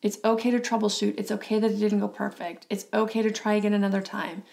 It's 0.00 0.16
okay 0.24 0.50
to 0.50 0.58
troubleshoot. 0.58 1.16
It's 1.18 1.30
okay 1.30 1.58
that 1.58 1.70
it 1.70 1.80
didn't 1.80 2.00
go 2.00 2.08
perfect. 2.08 2.66
It's 2.70 2.86
okay 2.94 3.20
to 3.20 3.30
try 3.30 3.52
again 3.56 3.74
another 3.74 4.00
time. 4.00 4.44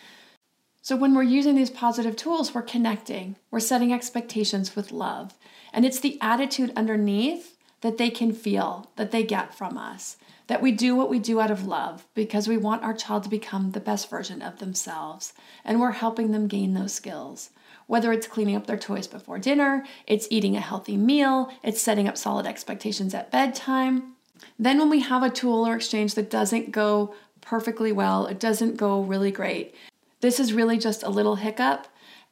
So, 0.89 0.95
when 0.95 1.13
we're 1.13 1.21
using 1.21 1.53
these 1.53 1.69
positive 1.69 2.15
tools, 2.15 2.55
we're 2.55 2.63
connecting, 2.63 3.35
we're 3.51 3.59
setting 3.59 3.93
expectations 3.93 4.75
with 4.75 4.91
love. 4.91 5.35
And 5.71 5.85
it's 5.85 5.99
the 5.99 6.17
attitude 6.19 6.73
underneath 6.75 7.59
that 7.81 7.99
they 7.99 8.09
can 8.09 8.33
feel, 8.33 8.89
that 8.95 9.11
they 9.11 9.21
get 9.21 9.53
from 9.53 9.77
us. 9.77 10.17
That 10.47 10.63
we 10.63 10.71
do 10.71 10.95
what 10.95 11.11
we 11.11 11.19
do 11.19 11.39
out 11.39 11.51
of 11.51 11.67
love 11.67 12.07
because 12.15 12.47
we 12.47 12.57
want 12.57 12.81
our 12.81 12.95
child 12.95 13.21
to 13.21 13.29
become 13.29 13.69
the 13.69 13.79
best 13.79 14.09
version 14.09 14.41
of 14.41 14.57
themselves 14.57 15.33
and 15.63 15.79
we're 15.79 15.91
helping 15.91 16.31
them 16.31 16.47
gain 16.47 16.73
those 16.73 16.95
skills. 16.95 17.51
Whether 17.85 18.11
it's 18.11 18.25
cleaning 18.25 18.55
up 18.55 18.65
their 18.65 18.75
toys 18.75 19.05
before 19.05 19.37
dinner, 19.37 19.85
it's 20.07 20.27
eating 20.31 20.57
a 20.57 20.59
healthy 20.59 20.97
meal, 20.97 21.53
it's 21.61 21.79
setting 21.79 22.07
up 22.07 22.17
solid 22.17 22.47
expectations 22.47 23.13
at 23.13 23.29
bedtime. 23.29 24.15
Then, 24.57 24.79
when 24.79 24.89
we 24.89 25.01
have 25.01 25.21
a 25.21 25.29
tool 25.29 25.67
or 25.67 25.75
exchange 25.75 26.15
that 26.15 26.31
doesn't 26.31 26.71
go 26.71 27.13
perfectly 27.41 27.91
well, 27.91 28.25
it 28.25 28.39
doesn't 28.39 28.77
go 28.77 29.01
really 29.01 29.31
great, 29.31 29.75
this 30.21 30.39
is 30.39 30.53
really 30.53 30.77
just 30.77 31.03
a 31.03 31.09
little 31.09 31.35
hiccup, 31.35 31.87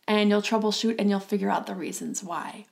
and 0.08 0.30
you'll 0.30 0.42
troubleshoot 0.42 0.96
and 1.00 1.10
you'll 1.10 1.20
figure 1.20 1.50
out 1.50 1.68
the 1.68 1.76
reasons 1.76 2.24
why 2.24 2.66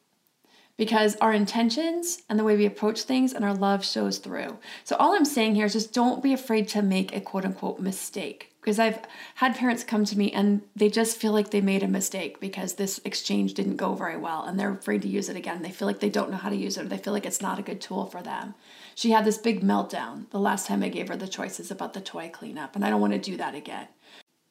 because 0.78 1.15
our 1.17 1.34
intentions 1.34 2.23
and 2.30 2.38
the 2.38 2.43
way 2.43 2.56
we 2.56 2.65
approach 2.65 3.04
things 3.04 3.34
and 3.34 3.45
our 3.45 3.54
love 3.54 3.86
shows 3.86 4.17
through. 4.17 4.58
So, 4.84 4.95
all 4.97 5.15
I'm 5.15 5.25
saying 5.25 5.56
here 5.56 5.65
is 5.65 5.73
just 5.73 5.93
don't 5.93 6.23
be 6.23 6.34
afraid 6.34 6.67
to 6.69 6.82
make 6.82 7.15
a 7.15 7.21
quote 7.21 7.45
unquote 7.45 7.80
mistake. 7.80 8.51
Because 8.60 8.80
I've 8.80 8.99
had 9.36 9.56
parents 9.56 9.84
come 9.84 10.06
to 10.06 10.17
me 10.17 10.32
and 10.32 10.63
they 10.75 10.89
just 10.89 11.17
feel 11.17 11.32
like 11.32 11.51
they 11.51 11.62
made 11.62 11.84
a 11.84 11.88
mistake 11.88 12.39
because 12.39 12.73
this 12.73 12.99
exchange 13.06 13.54
didn't 13.54 13.75
go 13.75 13.93
very 13.93 14.17
well 14.17 14.43
and 14.43 14.60
they're 14.60 14.71
afraid 14.71 15.04
to 15.04 15.08
use 15.08 15.30
it 15.30 15.36
again. 15.36 15.62
They 15.62 15.69
feel 15.69 15.88
like 15.88 15.99
they 15.99 16.10
don't 16.10 16.32
know 16.32 16.38
how 16.38 16.49
to 16.49 16.56
use 16.56 16.75
it 16.75 16.84
or 16.84 16.89
they 16.89 16.97
feel 16.97 17.13
like 17.13 17.28
it's 17.28 17.43
not 17.43 17.60
a 17.60 17.63
good 17.63 17.80
tool 17.80 18.08
for 18.08 18.23
them. 18.23 18.56
She 18.95 19.12
had 19.12 19.23
this 19.23 19.38
big 19.38 19.62
meltdown 19.62 20.32
the 20.32 20.39
last 20.39 20.65
time 20.65 20.82
I 20.82 20.89
gave 20.89 21.10
her 21.10 21.15
the 21.15 21.28
choices 21.28 21.69
about 21.69 21.93
the 21.93 22.01
toy 22.01 22.32
cleanup, 22.34 22.75
and 22.75 22.84
I 22.84 22.89
don't 22.89 23.01
want 23.01 23.13
to 23.13 23.19
do 23.19 23.38
that 23.38 23.54
again. 23.54 23.88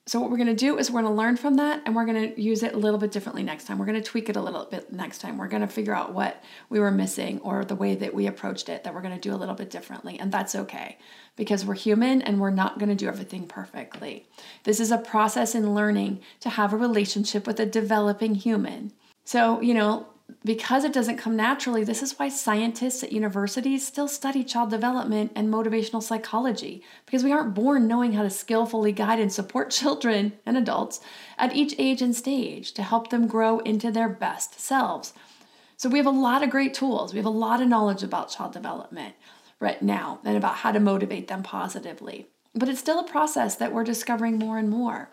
So 0.06 0.20
what 0.20 0.30
we're 0.30 0.36
going 0.36 0.48
to 0.48 0.54
do 0.54 0.76
is 0.76 0.90
we're 0.90 1.00
going 1.00 1.14
to 1.14 1.16
learn 1.16 1.38
from 1.38 1.54
that 1.54 1.80
and 1.86 1.96
we're 1.96 2.04
going 2.04 2.34
to 2.34 2.40
use 2.40 2.62
it 2.62 2.74
a 2.74 2.76
little 2.76 2.98
bit 2.98 3.10
differently 3.10 3.42
next 3.42 3.64
time. 3.64 3.78
We're 3.78 3.86
going 3.86 4.02
to 4.02 4.06
tweak 4.06 4.28
it 4.28 4.36
a 4.36 4.40
little 4.42 4.66
bit 4.66 4.92
next 4.92 5.22
time. 5.22 5.38
We're 5.38 5.48
going 5.48 5.62
to 5.62 5.66
figure 5.66 5.94
out 5.94 6.12
what 6.12 6.42
we 6.68 6.78
were 6.78 6.90
missing 6.90 7.40
or 7.40 7.64
the 7.64 7.74
way 7.74 7.94
that 7.94 8.12
we 8.12 8.26
approached 8.26 8.68
it 8.68 8.84
that 8.84 8.92
we're 8.92 9.00
going 9.00 9.14
to 9.14 9.20
do 9.20 9.34
a 9.34 9.38
little 9.38 9.54
bit 9.54 9.70
differently. 9.70 10.20
And 10.20 10.30
that's 10.30 10.54
okay 10.54 10.98
because 11.36 11.64
we're 11.64 11.74
human 11.74 12.20
and 12.20 12.38
we're 12.38 12.50
not 12.50 12.78
going 12.78 12.90
to 12.90 12.94
do 12.94 13.08
everything 13.08 13.46
perfectly. 13.46 14.26
This 14.64 14.78
is 14.78 14.90
a 14.90 14.98
process 14.98 15.54
in 15.54 15.74
learning 15.74 16.20
to 16.40 16.50
have 16.50 16.74
a 16.74 16.76
relationship 16.76 17.46
with 17.46 17.58
a 17.58 17.66
developing 17.66 18.34
human. 18.34 18.92
So, 19.24 19.62
you 19.62 19.72
know, 19.72 20.08
because 20.44 20.84
it 20.84 20.92
doesn't 20.92 21.16
come 21.16 21.36
naturally, 21.36 21.84
this 21.84 22.02
is 22.02 22.18
why 22.18 22.28
scientists 22.28 23.02
at 23.02 23.12
universities 23.12 23.86
still 23.86 24.08
study 24.08 24.44
child 24.44 24.70
development 24.70 25.32
and 25.34 25.52
motivational 25.52 26.02
psychology, 26.02 26.82
because 27.06 27.24
we 27.24 27.32
aren't 27.32 27.54
born 27.54 27.88
knowing 27.88 28.12
how 28.12 28.22
to 28.22 28.30
skillfully 28.30 28.92
guide 28.92 29.20
and 29.20 29.32
support 29.32 29.70
children 29.70 30.34
and 30.44 30.56
adults 30.56 31.00
at 31.38 31.56
each 31.56 31.74
age 31.78 32.02
and 32.02 32.14
stage 32.14 32.72
to 32.72 32.82
help 32.82 33.10
them 33.10 33.26
grow 33.26 33.58
into 33.60 33.90
their 33.90 34.08
best 34.08 34.60
selves. 34.60 35.14
So, 35.76 35.88
we 35.88 35.98
have 35.98 36.06
a 36.06 36.10
lot 36.10 36.42
of 36.42 36.50
great 36.50 36.74
tools. 36.74 37.12
We 37.12 37.18
have 37.18 37.26
a 37.26 37.30
lot 37.30 37.60
of 37.60 37.68
knowledge 37.68 38.02
about 38.02 38.30
child 38.30 38.52
development 38.52 39.14
right 39.60 39.82
now 39.82 40.20
and 40.24 40.36
about 40.36 40.56
how 40.56 40.72
to 40.72 40.80
motivate 40.80 41.28
them 41.28 41.42
positively. 41.42 42.28
But 42.54 42.68
it's 42.68 42.80
still 42.80 43.00
a 43.00 43.08
process 43.08 43.56
that 43.56 43.72
we're 43.72 43.84
discovering 43.84 44.38
more 44.38 44.58
and 44.58 44.70
more. 44.70 45.10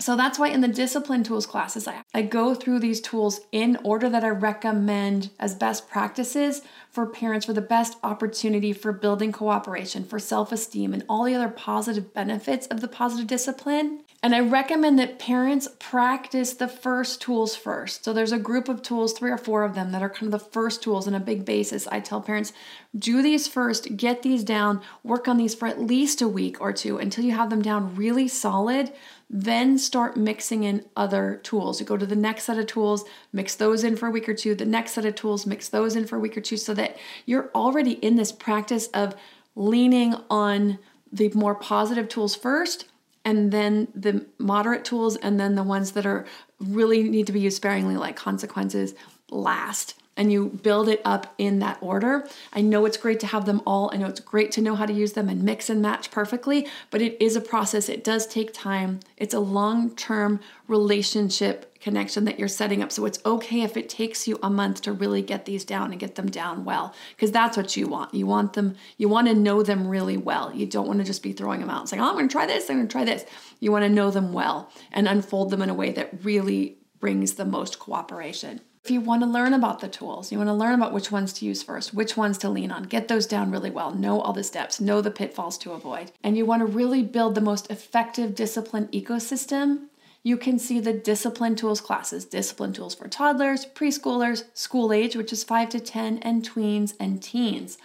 So 0.00 0.16
that's 0.16 0.38
why 0.38 0.48
in 0.48 0.62
the 0.62 0.68
discipline 0.68 1.22
tools 1.22 1.44
classes, 1.44 1.86
I, 1.86 2.02
I 2.14 2.22
go 2.22 2.54
through 2.54 2.78
these 2.78 3.02
tools 3.02 3.40
in 3.52 3.78
order 3.84 4.08
that 4.08 4.24
I 4.24 4.28
recommend 4.28 5.30
as 5.38 5.54
best 5.54 5.90
practices 5.90 6.62
for 6.90 7.06
parents 7.06 7.44
for 7.46 7.52
the 7.52 7.60
best 7.60 7.98
opportunity 8.02 8.72
for 8.72 8.92
building 8.92 9.30
cooperation, 9.30 10.04
for 10.04 10.18
self 10.18 10.52
esteem, 10.52 10.94
and 10.94 11.04
all 11.08 11.24
the 11.24 11.34
other 11.34 11.50
positive 11.50 12.14
benefits 12.14 12.66
of 12.68 12.80
the 12.80 12.88
positive 12.88 13.26
discipline. 13.26 14.00
And 14.22 14.34
I 14.34 14.40
recommend 14.40 14.98
that 14.98 15.18
parents 15.18 15.66
practice 15.78 16.52
the 16.52 16.68
first 16.68 17.22
tools 17.22 17.56
first. 17.56 18.04
So 18.04 18.12
there's 18.12 18.32
a 18.32 18.38
group 18.38 18.68
of 18.68 18.82
tools, 18.82 19.14
three 19.14 19.30
or 19.30 19.38
four 19.38 19.62
of 19.62 19.74
them, 19.74 19.92
that 19.92 20.02
are 20.02 20.10
kind 20.10 20.32
of 20.32 20.38
the 20.38 20.46
first 20.46 20.82
tools 20.82 21.06
in 21.06 21.14
a 21.14 21.20
big 21.20 21.46
basis. 21.46 21.88
I 21.88 22.00
tell 22.00 22.20
parents, 22.20 22.52
do 22.96 23.22
these 23.22 23.48
first, 23.48 23.96
get 23.96 24.22
these 24.22 24.44
down, 24.44 24.82
work 25.02 25.26
on 25.26 25.38
these 25.38 25.54
for 25.54 25.66
at 25.66 25.80
least 25.80 26.20
a 26.20 26.28
week 26.28 26.60
or 26.60 26.70
two 26.70 26.98
until 26.98 27.24
you 27.24 27.32
have 27.32 27.48
them 27.48 27.62
down 27.62 27.96
really 27.96 28.28
solid 28.28 28.92
then 29.32 29.78
start 29.78 30.16
mixing 30.16 30.64
in 30.64 30.84
other 30.96 31.40
tools. 31.44 31.78
You 31.78 31.86
go 31.86 31.96
to 31.96 32.04
the 32.04 32.16
next 32.16 32.44
set 32.44 32.58
of 32.58 32.66
tools, 32.66 33.04
mix 33.32 33.54
those 33.54 33.84
in 33.84 33.96
for 33.96 34.08
a 34.08 34.10
week 34.10 34.28
or 34.28 34.34
two, 34.34 34.56
the 34.56 34.64
next 34.64 34.92
set 34.92 35.04
of 35.04 35.14
tools, 35.14 35.46
mix 35.46 35.68
those 35.68 35.94
in 35.94 36.04
for 36.04 36.16
a 36.16 36.20
week 36.20 36.36
or 36.36 36.40
two, 36.40 36.56
so 36.56 36.74
that 36.74 36.96
you're 37.26 37.48
already 37.54 37.92
in 37.92 38.16
this 38.16 38.32
practice 38.32 38.88
of 38.88 39.14
leaning 39.54 40.16
on 40.28 40.80
the 41.12 41.28
more 41.28 41.54
positive 41.54 42.08
tools 42.08 42.34
first 42.34 42.86
and 43.24 43.52
then 43.52 43.88
the 43.94 44.26
moderate 44.38 44.84
tools 44.84 45.16
and 45.16 45.38
then 45.38 45.54
the 45.54 45.62
ones 45.62 45.92
that 45.92 46.06
are 46.06 46.26
really 46.58 47.02
need 47.04 47.26
to 47.26 47.32
be 47.32 47.40
used 47.40 47.56
sparingly 47.56 47.96
like 47.96 48.16
consequences 48.16 48.94
last 49.30 49.94
and 50.20 50.30
you 50.30 50.50
build 50.62 50.86
it 50.86 51.00
up 51.02 51.32
in 51.38 51.60
that 51.60 51.78
order. 51.80 52.28
I 52.52 52.60
know 52.60 52.84
it's 52.84 52.98
great 52.98 53.20
to 53.20 53.26
have 53.26 53.46
them 53.46 53.62
all. 53.66 53.88
I 53.90 53.96
know 53.96 54.06
it's 54.06 54.20
great 54.20 54.52
to 54.52 54.60
know 54.60 54.74
how 54.74 54.84
to 54.84 54.92
use 54.92 55.14
them 55.14 55.30
and 55.30 55.42
mix 55.42 55.70
and 55.70 55.80
match 55.80 56.10
perfectly, 56.10 56.68
but 56.90 57.00
it 57.00 57.16
is 57.22 57.36
a 57.36 57.40
process. 57.40 57.88
It 57.88 58.04
does 58.04 58.26
take 58.26 58.52
time. 58.52 59.00
It's 59.16 59.32
a 59.32 59.40
long 59.40 59.96
term 59.96 60.40
relationship 60.68 61.74
connection 61.80 62.26
that 62.26 62.38
you're 62.38 62.48
setting 62.48 62.82
up. 62.82 62.92
So 62.92 63.06
it's 63.06 63.18
okay 63.24 63.62
if 63.62 63.78
it 63.78 63.88
takes 63.88 64.28
you 64.28 64.38
a 64.42 64.50
month 64.50 64.82
to 64.82 64.92
really 64.92 65.22
get 65.22 65.46
these 65.46 65.64
down 65.64 65.90
and 65.90 65.98
get 65.98 66.16
them 66.16 66.30
down 66.30 66.66
well, 66.66 66.94
because 67.16 67.32
that's 67.32 67.56
what 67.56 67.74
you 67.74 67.88
want. 67.88 68.12
You 68.12 68.26
want 68.26 68.52
them, 68.52 68.76
you 68.98 69.08
want 69.08 69.26
to 69.28 69.34
know 69.34 69.62
them 69.62 69.88
really 69.88 70.18
well. 70.18 70.52
You 70.54 70.66
don't 70.66 70.86
want 70.86 70.98
to 70.98 71.04
just 71.06 71.22
be 71.22 71.32
throwing 71.32 71.60
them 71.60 71.70
out 71.70 71.80
and 71.80 71.88
saying, 71.88 72.02
oh, 72.02 72.10
I'm 72.10 72.14
going 72.16 72.28
to 72.28 72.32
try 72.32 72.44
this, 72.44 72.68
I'm 72.68 72.76
going 72.76 72.88
to 72.88 72.92
try 72.92 73.06
this. 73.06 73.24
You 73.58 73.72
want 73.72 73.84
to 73.84 73.88
know 73.88 74.10
them 74.10 74.34
well 74.34 74.70
and 74.92 75.08
unfold 75.08 75.48
them 75.48 75.62
in 75.62 75.70
a 75.70 75.74
way 75.74 75.92
that 75.92 76.22
really 76.22 76.76
brings 76.98 77.34
the 77.34 77.46
most 77.46 77.78
cooperation. 77.78 78.60
If 78.82 78.90
you 78.90 79.02
want 79.02 79.22
to 79.22 79.28
learn 79.28 79.52
about 79.52 79.80
the 79.80 79.88
tools, 79.88 80.32
you 80.32 80.38
want 80.38 80.48
to 80.48 80.54
learn 80.54 80.74
about 80.74 80.94
which 80.94 81.12
ones 81.12 81.34
to 81.34 81.44
use 81.44 81.62
first, 81.62 81.92
which 81.92 82.16
ones 82.16 82.38
to 82.38 82.48
lean 82.48 82.72
on, 82.72 82.84
get 82.84 83.08
those 83.08 83.26
down 83.26 83.50
really 83.50 83.70
well, 83.70 83.94
know 83.94 84.20
all 84.20 84.32
the 84.32 84.42
steps, 84.42 84.80
know 84.80 85.02
the 85.02 85.10
pitfalls 85.10 85.58
to 85.58 85.72
avoid, 85.72 86.12
and 86.24 86.36
you 86.36 86.46
want 86.46 86.60
to 86.60 86.66
really 86.66 87.02
build 87.02 87.34
the 87.34 87.42
most 87.42 87.70
effective 87.70 88.34
discipline 88.34 88.88
ecosystem, 88.88 89.88
you 90.22 90.38
can 90.38 90.58
see 90.58 90.80
the 90.80 90.94
discipline 90.94 91.56
tools 91.56 91.80
classes 91.80 92.24
discipline 92.24 92.72
tools 92.72 92.94
for 92.94 93.06
toddlers, 93.06 93.66
preschoolers, 93.66 94.44
school 94.54 94.92
age, 94.92 95.14
which 95.14 95.32
is 95.32 95.44
5 95.44 95.68
to 95.70 95.80
10, 95.80 96.18
and 96.18 96.48
tweens 96.48 96.94
and 96.98 97.22
teens. 97.22 97.76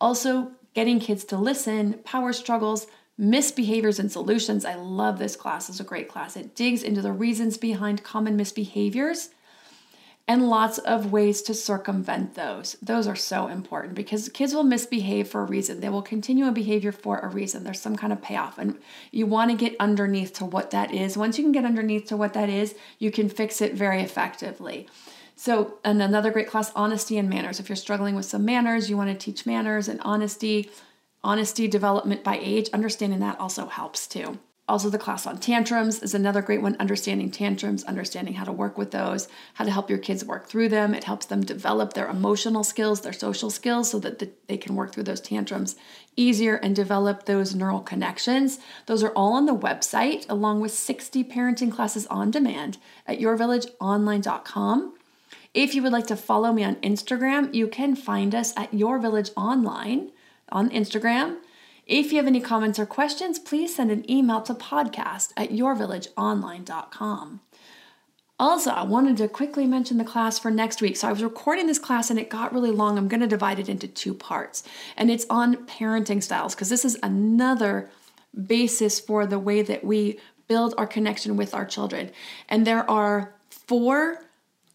Also, 0.00 0.52
getting 0.74 0.98
kids 0.98 1.24
to 1.24 1.36
listen, 1.36 1.94
power 2.04 2.32
struggles, 2.32 2.86
misbehaviors 3.20 3.98
and 3.98 4.10
solutions. 4.10 4.64
I 4.64 4.74
love 4.74 5.18
this 5.18 5.36
class. 5.36 5.68
It's 5.68 5.80
a 5.80 5.84
great 5.84 6.08
class. 6.08 6.36
It 6.36 6.54
digs 6.54 6.82
into 6.82 7.02
the 7.02 7.12
reasons 7.12 7.58
behind 7.58 8.02
common 8.02 8.38
misbehaviors 8.38 9.30
and 10.28 10.50
lots 10.50 10.76
of 10.76 11.10
ways 11.10 11.40
to 11.40 11.54
circumvent 11.54 12.34
those. 12.34 12.76
Those 12.82 13.06
are 13.06 13.16
so 13.16 13.48
important 13.48 13.94
because 13.94 14.28
kids 14.28 14.52
will 14.52 14.62
misbehave 14.62 15.26
for 15.26 15.40
a 15.40 15.46
reason. 15.46 15.80
They 15.80 15.88
will 15.88 16.02
continue 16.02 16.46
a 16.46 16.52
behavior 16.52 16.92
for 16.92 17.18
a 17.18 17.28
reason. 17.28 17.64
There's 17.64 17.80
some 17.80 17.96
kind 17.96 18.12
of 18.12 18.20
payoff, 18.20 18.58
and 18.58 18.78
you 19.10 19.24
want 19.26 19.50
to 19.50 19.56
get 19.56 19.74
underneath 19.80 20.34
to 20.34 20.44
what 20.44 20.70
that 20.72 20.92
is. 20.92 21.16
Once 21.16 21.38
you 21.38 21.44
can 21.44 21.52
get 21.52 21.64
underneath 21.64 22.06
to 22.08 22.16
what 22.16 22.34
that 22.34 22.50
is, 22.50 22.74
you 22.98 23.10
can 23.10 23.30
fix 23.30 23.62
it 23.62 23.72
very 23.72 24.02
effectively. 24.02 24.86
So, 25.34 25.78
and 25.82 26.02
another 26.02 26.30
great 26.30 26.48
class, 26.48 26.72
honesty 26.76 27.16
and 27.16 27.30
manners. 27.30 27.58
If 27.58 27.70
you're 27.70 27.76
struggling 27.76 28.14
with 28.14 28.26
some 28.26 28.44
manners, 28.44 28.90
you 28.90 28.96
want 28.98 29.08
to 29.08 29.16
teach 29.16 29.46
manners 29.46 29.88
and 29.88 30.00
honesty, 30.02 30.68
honesty 31.24 31.68
development 31.68 32.22
by 32.22 32.38
age, 32.42 32.68
understanding 32.74 33.20
that 33.20 33.40
also 33.40 33.66
helps 33.66 34.06
too. 34.06 34.38
Also, 34.68 34.90
the 34.90 34.98
class 34.98 35.26
on 35.26 35.38
tantrums 35.38 36.02
is 36.02 36.12
another 36.12 36.42
great 36.42 36.60
one. 36.60 36.76
Understanding 36.78 37.30
tantrums, 37.30 37.84
understanding 37.84 38.34
how 38.34 38.44
to 38.44 38.52
work 38.52 38.76
with 38.76 38.90
those, 38.90 39.26
how 39.54 39.64
to 39.64 39.70
help 39.70 39.88
your 39.88 39.98
kids 39.98 40.24
work 40.26 40.46
through 40.46 40.68
them. 40.68 40.92
It 40.92 41.04
helps 41.04 41.24
them 41.24 41.40
develop 41.40 41.94
their 41.94 42.06
emotional 42.06 42.62
skills, 42.62 43.00
their 43.00 43.14
social 43.14 43.48
skills, 43.48 43.90
so 43.90 43.98
that 44.00 44.46
they 44.46 44.58
can 44.58 44.74
work 44.74 44.92
through 44.92 45.04
those 45.04 45.22
tantrums 45.22 45.74
easier 46.16 46.56
and 46.56 46.76
develop 46.76 47.24
those 47.24 47.54
neural 47.54 47.80
connections. 47.80 48.58
Those 48.86 49.02
are 49.02 49.12
all 49.12 49.32
on 49.32 49.46
the 49.46 49.56
website, 49.56 50.26
along 50.28 50.60
with 50.60 50.72
60 50.72 51.24
parenting 51.24 51.72
classes 51.72 52.06
on 52.08 52.30
demand 52.30 52.76
at 53.06 53.20
yourvillageonline.com. 53.20 54.94
If 55.54 55.74
you 55.74 55.82
would 55.82 55.92
like 55.92 56.06
to 56.08 56.16
follow 56.16 56.52
me 56.52 56.64
on 56.64 56.76
Instagram, 56.76 57.54
you 57.54 57.68
can 57.68 57.96
find 57.96 58.34
us 58.34 58.52
at 58.56 58.74
Your 58.74 58.98
Village 58.98 59.30
Online 59.36 60.10
on 60.50 60.68
Instagram. 60.70 61.38
If 61.88 62.12
you 62.12 62.18
have 62.18 62.26
any 62.26 62.40
comments 62.40 62.78
or 62.78 62.84
questions, 62.84 63.38
please 63.38 63.74
send 63.74 63.90
an 63.90 64.08
email 64.10 64.42
to 64.42 64.52
podcast 64.52 65.32
at 65.38 65.50
yourvillageonline.com. 65.50 67.40
Also, 68.38 68.70
I 68.70 68.84
wanted 68.84 69.16
to 69.16 69.26
quickly 69.26 69.66
mention 69.66 69.96
the 69.96 70.04
class 70.04 70.38
for 70.38 70.50
next 70.50 70.82
week. 70.82 70.98
So 70.98 71.08
I 71.08 71.12
was 71.12 71.24
recording 71.24 71.66
this 71.66 71.78
class 71.78 72.10
and 72.10 72.18
it 72.18 72.28
got 72.28 72.52
really 72.52 72.70
long. 72.70 72.98
I'm 72.98 73.08
going 73.08 73.22
to 73.22 73.26
divide 73.26 73.58
it 73.58 73.70
into 73.70 73.88
two 73.88 74.12
parts. 74.12 74.62
And 74.98 75.10
it's 75.10 75.26
on 75.30 75.66
parenting 75.66 76.22
styles 76.22 76.54
because 76.54 76.68
this 76.68 76.84
is 76.84 76.98
another 77.02 77.90
basis 78.46 79.00
for 79.00 79.26
the 79.26 79.38
way 79.38 79.62
that 79.62 79.82
we 79.82 80.20
build 80.46 80.74
our 80.76 80.86
connection 80.86 81.36
with 81.38 81.54
our 81.54 81.64
children. 81.64 82.10
And 82.50 82.66
there 82.66 82.88
are 82.88 83.34
four 83.50 84.27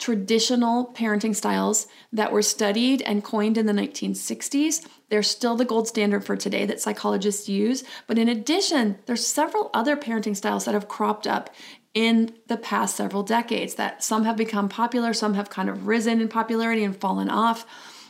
traditional 0.04 0.94
parenting 0.94 1.34
styles 1.34 1.88
that 2.12 2.30
were 2.30 2.42
studied 2.42 3.02
and 3.04 3.24
coined 3.24 3.58
in 3.58 3.68
the 3.68 3.72
1960s. 3.72 4.86
They're 5.08 5.24
still 5.24 5.56
the 5.56 5.64
gold 5.64 5.88
standard 5.88 6.26
for 6.26 6.36
today 6.36 6.66
that 6.66 6.82
psychologists 6.82 7.48
use. 7.48 7.86
But 8.06 8.18
in 8.18 8.28
addition, 8.28 8.98
there's 9.06 9.26
several 9.26 9.70
other 9.74 9.96
parenting 9.96 10.36
styles 10.36 10.66
that 10.66 10.74
have 10.74 10.90
cropped 10.90 11.26
up 11.26 11.50
in 11.94 12.36
the 12.48 12.58
past 12.58 12.98
several 12.98 13.24
decades 13.24 13.76
that 13.76 14.04
some 14.04 14.26
have 14.26 14.36
become 14.36 14.68
popular, 14.68 15.14
some 15.14 15.36
have 15.36 15.50
kind 15.50 15.70
of 15.70 15.88
risen 15.88 16.20
in 16.20 16.28
popularity 16.28 16.84
and 16.84 16.98
fallen 16.98 17.30
off. 17.30 17.66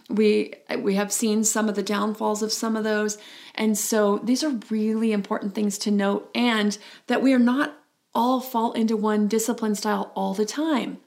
We 0.10 0.56
we 0.80 0.96
have 0.96 1.12
seen 1.12 1.44
some 1.44 1.70
of 1.70 1.76
the 1.76 1.84
downfalls 1.84 2.42
of 2.42 2.52
some 2.52 2.76
of 2.76 2.84
those. 2.84 3.20
And 3.54 3.78
so 3.78 4.18
these 4.18 4.44
are 4.44 4.60
really 4.72 5.12
important 5.12 5.54
things 5.54 5.78
to 5.80 5.92
note 5.92 6.32
and 6.34 6.76
that 7.06 7.22
we 7.22 7.34
are 7.34 7.40
not 7.54 7.78
all 8.16 8.40
fall 8.40 8.72
into 8.74 8.98
one 8.98 9.28
discipline 9.28 9.76
style 9.76 10.12
all 10.16 10.34
the 10.34 10.46
time 10.46 10.98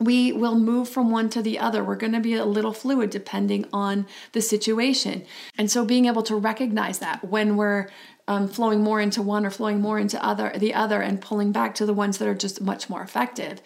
we 0.00 0.32
will 0.32 0.58
move 0.58 0.88
from 0.88 1.10
one 1.10 1.30
to 1.30 1.42
the 1.42 1.58
other. 1.58 1.84
We're 1.84 1.96
going 1.96 2.12
to 2.12 2.20
be 2.20 2.34
a 2.34 2.44
little 2.44 2.72
fluid 2.72 3.10
depending 3.10 3.66
on 3.72 4.06
the 4.32 4.40
situation. 4.40 5.24
And 5.56 5.70
so 5.70 5.84
being 5.84 6.06
able 6.06 6.22
to 6.24 6.36
recognize 6.36 6.98
that 6.98 7.24
when 7.24 7.56
we're 7.56 7.88
um, 8.26 8.48
flowing 8.48 8.82
more 8.82 9.00
into 9.00 9.22
one 9.22 9.44
or 9.44 9.50
flowing 9.50 9.80
more 9.80 9.98
into 9.98 10.22
other 10.24 10.52
the 10.56 10.74
other 10.74 11.00
and 11.02 11.20
pulling 11.20 11.52
back 11.52 11.74
to 11.76 11.86
the 11.86 11.92
ones 11.92 12.18
that 12.18 12.28
are 12.28 12.34
just 12.34 12.60
much 12.60 12.88
more 12.88 13.02
effective. 13.02 13.60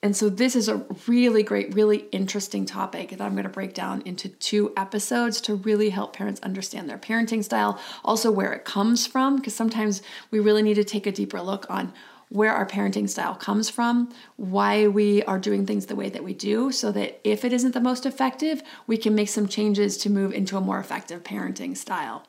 And 0.00 0.16
so 0.16 0.28
this 0.28 0.54
is 0.54 0.68
a 0.68 0.86
really 1.08 1.42
great, 1.42 1.74
really 1.74 2.06
interesting 2.12 2.64
topic 2.64 3.10
that 3.10 3.20
I'm 3.20 3.32
going 3.32 3.42
to 3.42 3.48
break 3.48 3.74
down 3.74 4.02
into 4.02 4.28
two 4.28 4.72
episodes 4.76 5.40
to 5.40 5.56
really 5.56 5.90
help 5.90 6.14
parents 6.14 6.40
understand 6.42 6.88
their 6.88 6.98
parenting 6.98 7.42
style, 7.42 7.80
also 8.04 8.30
where 8.30 8.52
it 8.52 8.64
comes 8.64 9.08
from, 9.08 9.36
because 9.36 9.56
sometimes 9.56 10.00
we 10.30 10.38
really 10.38 10.62
need 10.62 10.74
to 10.74 10.84
take 10.84 11.08
a 11.08 11.12
deeper 11.12 11.40
look 11.42 11.66
on 11.68 11.92
where 12.30 12.52
our 12.52 12.66
parenting 12.66 13.08
style 13.08 13.34
comes 13.34 13.70
from, 13.70 14.12
why 14.36 14.86
we 14.86 15.22
are 15.24 15.38
doing 15.38 15.66
things 15.66 15.86
the 15.86 15.96
way 15.96 16.08
that 16.08 16.24
we 16.24 16.34
do, 16.34 16.70
so 16.70 16.92
that 16.92 17.20
if 17.24 17.44
it 17.44 17.52
isn't 17.52 17.72
the 17.72 17.80
most 17.80 18.04
effective, 18.04 18.62
we 18.86 18.96
can 18.96 19.14
make 19.14 19.28
some 19.28 19.48
changes 19.48 19.96
to 19.98 20.10
move 20.10 20.32
into 20.32 20.56
a 20.56 20.60
more 20.60 20.78
effective 20.78 21.22
parenting 21.22 21.76
style 21.76 22.26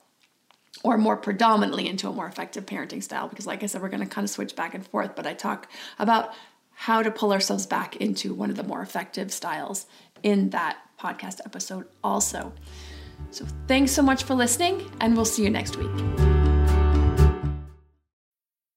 or 0.84 0.98
more 0.98 1.18
predominantly 1.18 1.88
into 1.88 2.08
a 2.08 2.14
more 2.14 2.28
effective 2.28 2.66
parenting 2.66 3.04
style. 3.04 3.28
Because, 3.28 3.46
like 3.46 3.64
I 3.64 3.66
said, 3.66 3.82
we're 3.82 3.90
going 3.90 4.04
to 4.04 4.06
kind 4.06 4.24
of 4.24 4.30
switch 4.30 4.56
back 4.56 4.74
and 4.74 4.86
forth, 4.86 5.16
but 5.16 5.28
I 5.28 5.34
talk 5.34 5.70
about 5.98 6.34
how 6.72 7.04
to 7.04 7.12
pull 7.12 7.34
ourselves 7.34 7.66
back 7.66 7.98
into 7.98 8.34
one 8.34 8.50
of 8.50 8.56
the 8.56 8.64
more 8.64 8.82
effective 8.82 9.34
styles 9.34 9.86
in 10.24 10.52
that 10.52 10.78
podcast 11.00 11.40
episode, 11.46 11.86
also. 12.04 12.54
So, 13.32 13.46
thanks 13.68 13.92
so 13.92 14.02
much 14.02 14.24
for 14.24 14.36
listening, 14.36 14.90
and 15.02 15.16
we'll 15.16 15.26
see 15.26 15.44
you 15.44 15.50
next 15.50 15.76
week. 15.78 16.29